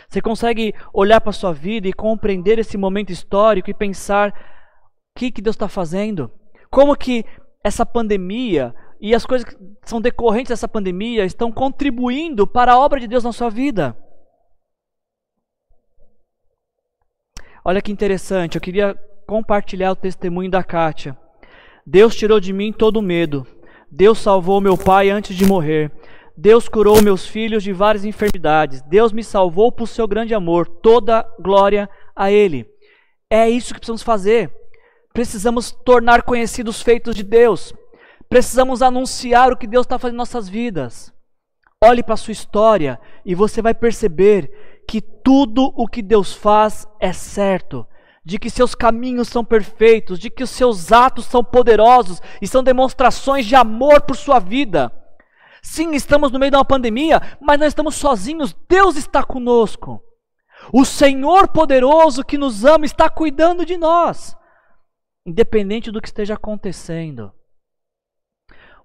[0.08, 5.18] Você consegue olhar para a sua vida e compreender esse momento histórico e pensar o
[5.18, 6.30] que, que Deus está fazendo?
[6.70, 7.24] Como que
[7.64, 13.00] essa pandemia e as coisas que são decorrentes dessa pandemia estão contribuindo para a obra
[13.00, 13.96] de Deus na sua vida?
[17.64, 18.94] Olha que interessante, eu queria
[19.26, 21.18] compartilhar o testemunho da Kátia.
[21.84, 23.46] Deus tirou de mim todo o medo.
[23.90, 25.90] Deus salvou meu pai antes de morrer.
[26.36, 28.82] Deus curou meus filhos de várias enfermidades.
[28.82, 30.68] Deus me salvou por seu grande amor.
[30.68, 32.66] Toda glória a Ele.
[33.30, 34.52] É isso que precisamos fazer.
[35.14, 37.72] Precisamos tornar conhecidos os feitos de Deus.
[38.28, 41.10] Precisamos anunciar o que Deus está fazendo em nossas vidas.
[41.82, 46.86] Olhe para a sua história e você vai perceber que tudo o que Deus faz
[47.00, 47.86] é certo,
[48.24, 52.62] de que seus caminhos são perfeitos, de que os seus atos são poderosos e são
[52.62, 54.92] demonstrações de amor por sua vida.
[55.66, 58.56] Sim, estamos no meio de uma pandemia, mas não estamos sozinhos.
[58.68, 60.00] Deus está conosco.
[60.72, 64.36] O Senhor poderoso que nos ama está cuidando de nós,
[65.26, 67.32] independente do que esteja acontecendo.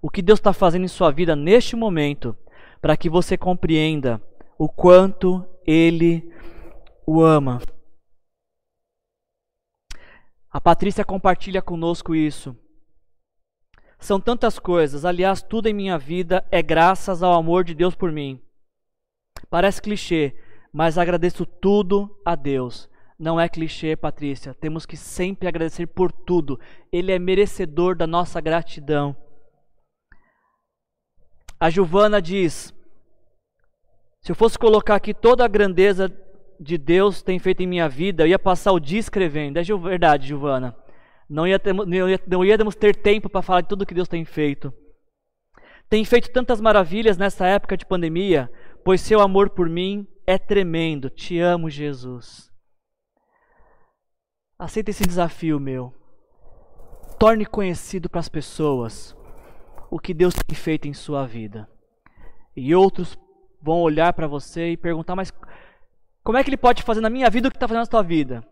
[0.02, 2.36] O que Deus está fazendo em sua vida neste momento,
[2.80, 4.20] para que você compreenda
[4.58, 6.28] o quanto Ele
[7.06, 7.62] o ama.
[10.50, 12.56] A Patrícia compartilha conosco isso.
[14.02, 18.10] São tantas coisas, aliás, tudo em minha vida é graças ao amor de Deus por
[18.10, 18.42] mim.
[19.48, 20.34] Parece clichê,
[20.72, 22.90] mas agradeço tudo a Deus.
[23.16, 24.54] Não é clichê, Patrícia.
[24.54, 26.58] Temos que sempre agradecer por tudo.
[26.90, 29.16] Ele é merecedor da nossa gratidão.
[31.60, 32.74] A Giovana diz:
[34.20, 36.12] Se eu fosse colocar aqui toda a grandeza
[36.58, 39.58] de Deus tem feito em minha vida, eu ia passar o dia escrevendo.
[39.58, 40.81] É verdade, Giovana.
[41.32, 44.06] Não, ia ter, não, ia, não íamos ter tempo para falar de tudo que Deus
[44.06, 44.70] tem feito.
[45.88, 48.52] Tem feito tantas maravilhas nessa época de pandemia,
[48.84, 51.08] pois seu amor por mim é tremendo.
[51.08, 52.52] Te amo, Jesus.
[54.58, 55.94] Aceita esse desafio meu.
[57.18, 59.16] Torne conhecido para as pessoas
[59.90, 61.66] o que Deus tem feito em sua vida.
[62.54, 63.18] E outros
[63.62, 65.32] vão olhar para você e perguntar: mas
[66.22, 68.02] como é que Ele pode fazer na minha vida o que está fazendo na sua
[68.02, 68.46] vida?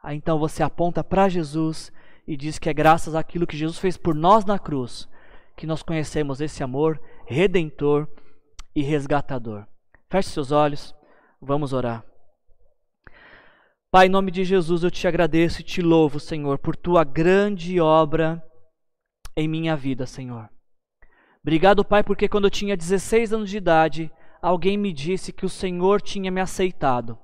[0.00, 1.92] Aí então você aponta para Jesus
[2.26, 5.08] e diz que é graças àquilo que Jesus fez por nós na cruz
[5.56, 8.08] que nós conhecemos esse amor redentor
[8.74, 9.66] e resgatador.
[10.10, 10.94] Feche seus olhos,
[11.40, 12.04] vamos orar.
[13.90, 17.80] Pai, em nome de Jesus, eu te agradeço e te louvo, Senhor, por tua grande
[17.80, 18.44] obra
[19.36, 20.50] em minha vida, Senhor.
[21.42, 24.10] Obrigado, Pai, porque quando eu tinha 16 anos de idade,
[24.42, 27.16] alguém me disse que o Senhor tinha me aceitado,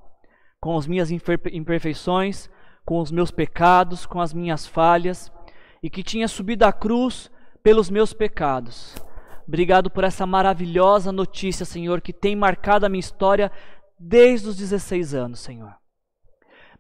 [0.61, 2.49] com as minhas imperfeições,
[2.91, 5.31] com os meus pecados, com as minhas falhas,
[5.81, 7.31] e que tinha subido à cruz
[7.63, 8.97] pelos meus pecados.
[9.47, 13.49] Obrigado por essa maravilhosa notícia, Senhor, que tem marcado a minha história
[13.97, 15.73] desde os 16 anos, Senhor.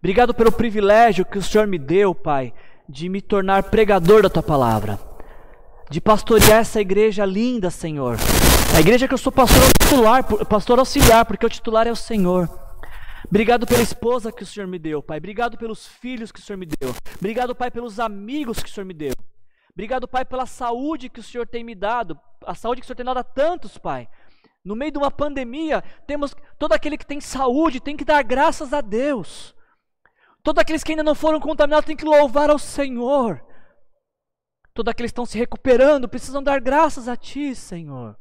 [0.01, 2.53] Obrigado pelo privilégio que o Senhor me deu, Pai,
[2.89, 4.99] de me tornar pregador da tua palavra,
[5.89, 8.17] de pastorear essa igreja linda, Senhor.
[8.77, 12.49] A igreja que eu sou pastor titular, pastor auxiliar, porque o titular é o Senhor.
[13.29, 15.19] Obrigado pela esposa que o Senhor me deu, Pai.
[15.19, 16.95] Obrigado pelos filhos que o Senhor me deu.
[17.19, 19.13] Obrigado, Pai, pelos amigos que o Senhor me deu.
[19.73, 22.97] Obrigado, Pai, pela saúde que o Senhor tem me dado, a saúde que o Senhor
[22.97, 24.09] tem dado a tantos, Pai.
[24.65, 28.73] No meio de uma pandemia, temos todo aquele que tem saúde tem que dar graças
[28.73, 29.55] a Deus.
[30.43, 33.45] Todos aqueles que ainda não foram contaminados têm que louvar ao Senhor.
[34.75, 38.17] Todos aqueles que estão se recuperando precisam dar graças a Ti, Senhor.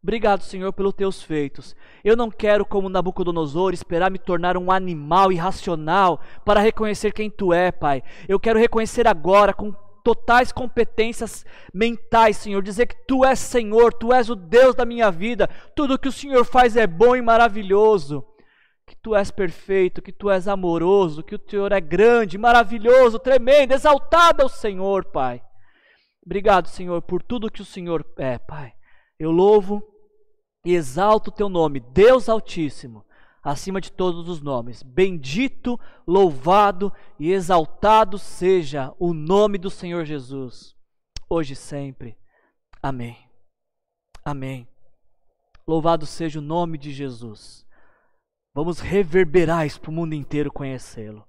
[0.00, 1.74] Obrigado, Senhor, pelos teus feitos.
[2.04, 7.52] Eu não quero, como Nabucodonosor, esperar me tornar um animal irracional para reconhecer quem Tu
[7.52, 8.02] é, Pai.
[8.28, 9.74] Eu quero reconhecer agora, com
[10.04, 11.44] totais competências
[11.74, 15.98] mentais, Senhor, dizer que Tu és Senhor, Tu és o Deus da minha vida, tudo
[15.98, 18.24] que o Senhor faz é bom e maravilhoso,
[18.86, 23.74] que Tu és perfeito, que Tu és amoroso, que o Senhor é grande, maravilhoso, tremendo,
[23.74, 25.42] exaltado é o Senhor, Pai.
[26.24, 28.77] Obrigado, Senhor, por tudo que o Senhor é, Pai.
[29.18, 29.82] Eu louvo
[30.64, 33.04] e exalto o Teu nome, Deus Altíssimo
[33.42, 34.82] acima de todos os nomes.
[34.82, 40.76] Bendito, louvado e exaltado seja o nome do Senhor Jesus,
[41.28, 42.16] hoje e sempre.
[42.82, 43.16] Amém.
[44.24, 44.68] Amém.
[45.66, 47.66] Louvado seja o nome de Jesus.
[48.54, 51.26] Vamos reverberar isso para o mundo inteiro conhecê-lo.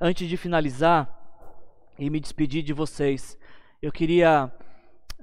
[0.00, 1.10] Antes de finalizar
[1.98, 3.38] e me despedir de vocês,
[3.82, 4.52] eu queria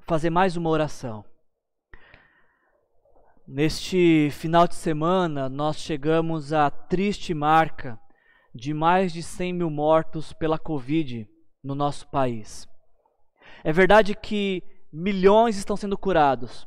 [0.02, 1.24] fazer mais uma oração.
[3.54, 8.00] Neste final de semana, nós chegamos à triste marca
[8.56, 11.28] de mais de 100 mil mortos pela Covid
[11.62, 12.66] no nosso país.
[13.62, 16.66] É verdade que milhões estão sendo curados.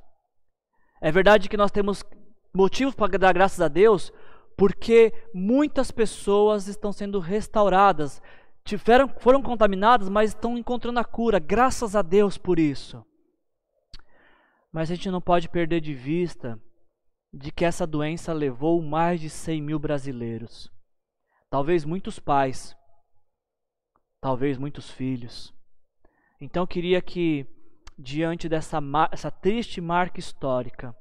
[1.01, 2.05] É verdade que nós temos
[2.55, 4.12] motivos para dar graças a Deus,
[4.55, 8.20] porque muitas pessoas estão sendo restauradas,
[8.62, 11.39] tiveram, foram contaminadas, mas estão encontrando a cura.
[11.39, 13.03] Graças a Deus por isso.
[14.70, 16.61] Mas a gente não pode perder de vista
[17.37, 20.70] de que essa doença levou mais de 100 mil brasileiros.
[21.51, 22.76] Talvez muitos pais,
[24.20, 25.53] talvez muitos filhos.
[26.41, 27.45] Então queria que,
[27.99, 28.78] diante dessa
[29.11, 30.97] essa triste marca histórica,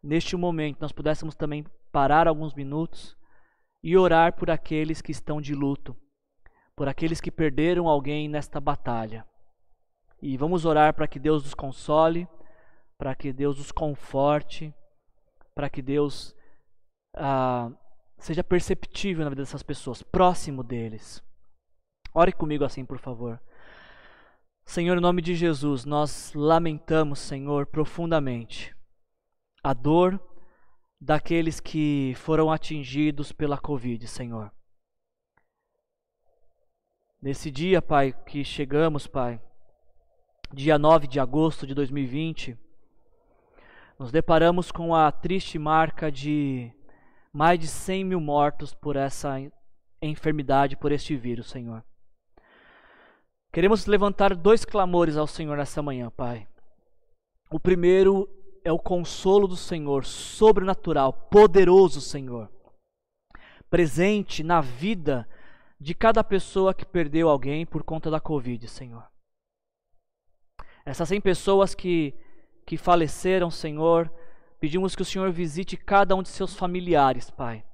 [0.00, 3.16] neste momento nós pudéssemos também parar alguns minutos
[3.82, 5.96] e orar por aqueles que estão de luto,
[6.76, 9.26] por aqueles que perderam alguém nesta batalha.
[10.20, 12.28] E vamos orar para que Deus os console,
[12.96, 14.72] para que Deus os conforte
[15.54, 16.34] para que Deus
[17.14, 17.70] ah,
[18.18, 21.22] seja perceptível na vida dessas pessoas, próximo deles.
[22.14, 23.40] Ore comigo assim, por favor.
[24.64, 28.74] Senhor, em nome de Jesus, nós lamentamos, Senhor, profundamente
[29.62, 30.20] a dor
[31.00, 34.52] daqueles que foram atingidos pela Covid, Senhor.
[37.20, 39.40] Nesse dia, Pai, que chegamos, Pai,
[40.52, 42.56] dia 9 de agosto de 2020,
[44.02, 46.72] nos deparamos com a triste marca de
[47.32, 49.36] mais de 100 mil mortos por essa
[50.02, 51.84] enfermidade, por este vírus, Senhor.
[53.52, 56.48] Queremos levantar dois clamores ao Senhor nessa manhã, Pai.
[57.48, 58.28] O primeiro
[58.64, 62.50] é o consolo do Senhor, sobrenatural, poderoso, Senhor,
[63.70, 65.28] presente na vida
[65.78, 69.06] de cada pessoa que perdeu alguém por conta da Covid, Senhor.
[70.84, 72.12] Essas 100 pessoas que
[72.64, 74.12] que faleceram, Senhor,
[74.60, 77.64] pedimos que o Senhor visite cada um de seus familiares, Pai,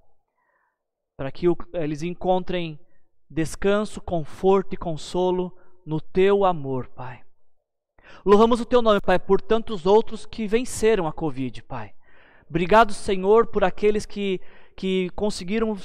[1.17, 2.79] para que eles encontrem
[3.29, 7.23] descanso, conforto e consolo no teu amor, Pai.
[8.25, 11.93] Louvamos o teu nome, Pai, por tantos outros que venceram a Covid, Pai.
[12.49, 14.41] Obrigado, Senhor, por aqueles que,
[14.75, 15.77] que conseguiram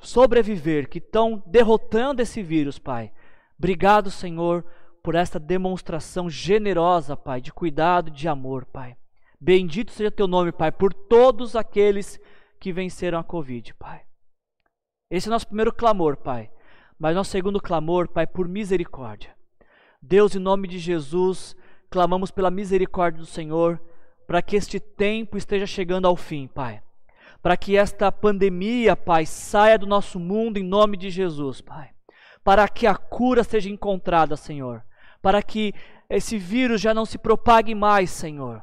[0.00, 3.12] sobreviver, que estão derrotando esse vírus, Pai.
[3.58, 4.64] Obrigado, Senhor,
[5.02, 8.96] por esta demonstração generosa, Pai, de cuidado, de amor, Pai.
[9.40, 12.20] Bendito seja teu nome, Pai, por todos aqueles
[12.60, 14.02] que venceram a Covid, Pai.
[15.10, 16.50] Esse é o nosso primeiro clamor, Pai.
[16.96, 19.34] Mas nosso segundo clamor, Pai, por misericórdia.
[20.00, 21.56] Deus, em nome de Jesus,
[21.90, 23.82] clamamos pela misericórdia do Senhor,
[24.24, 26.80] para que este tempo esteja chegando ao fim, Pai.
[27.42, 31.90] Para que esta pandemia, Pai, saia do nosso mundo em nome de Jesus, Pai.
[32.44, 34.84] Para que a cura seja encontrada, Senhor
[35.22, 35.72] para que
[36.10, 38.62] esse vírus já não se propague mais, Senhor.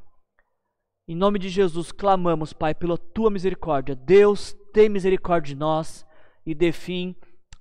[1.07, 3.95] Em nome de Jesus, clamamos, Pai, pela tua misericórdia.
[3.95, 6.05] Deus, tem misericórdia de nós
[6.45, 7.15] e dê fim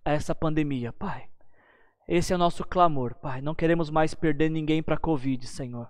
[0.05, 1.29] a essa pandemia, Pai.
[2.07, 3.41] Esse é o nosso clamor, Pai.
[3.41, 5.89] Não queremos mais perder ninguém para a Covid, Senhor.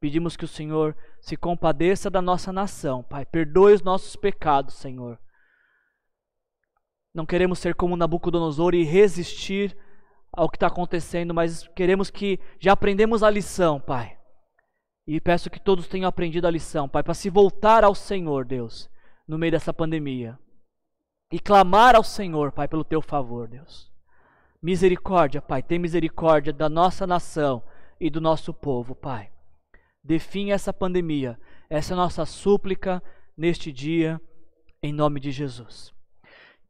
[0.00, 3.24] Pedimos que o Senhor se compadeça da nossa nação, Pai.
[3.26, 5.18] Perdoe os nossos pecados, Senhor.
[7.14, 9.76] Não queremos ser como Nabucodonosor e resistir
[10.36, 14.16] ao que está acontecendo, mas queremos que já aprendemos a lição, Pai.
[15.06, 18.90] E peço que todos tenham aprendido a lição, Pai, para se voltar ao Senhor, Deus,
[19.28, 20.38] no meio dessa pandemia.
[21.30, 23.92] E clamar ao Senhor, Pai, pelo teu favor, Deus.
[24.62, 27.62] Misericórdia, Pai, tem misericórdia da nossa nação
[28.00, 29.30] e do nosso povo, Pai.
[30.02, 33.02] Define essa pandemia, essa é nossa súplica
[33.36, 34.20] neste dia,
[34.82, 35.92] em nome de Jesus.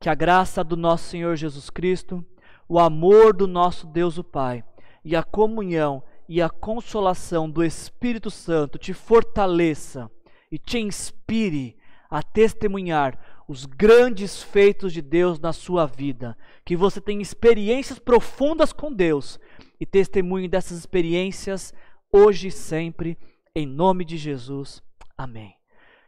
[0.00, 2.24] Que a graça do nosso Senhor Jesus Cristo,
[2.68, 4.64] o amor do nosso Deus o Pai
[5.04, 10.10] e a comunhão e a consolação do Espírito Santo te fortaleça
[10.50, 11.76] e te inspire
[12.08, 18.72] a testemunhar os grandes feitos de Deus na sua vida, que você tenha experiências profundas
[18.72, 19.38] com Deus
[19.78, 21.74] e testemunhe dessas experiências
[22.10, 23.18] hoje e sempre,
[23.54, 24.82] em nome de Jesus.
[25.18, 25.54] Amém.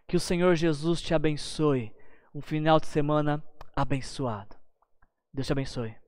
[0.09, 1.93] Que o Senhor Jesus te abençoe.
[2.35, 3.43] Um final de semana
[3.75, 4.57] abençoado.
[5.35, 6.06] Deus te abençoe.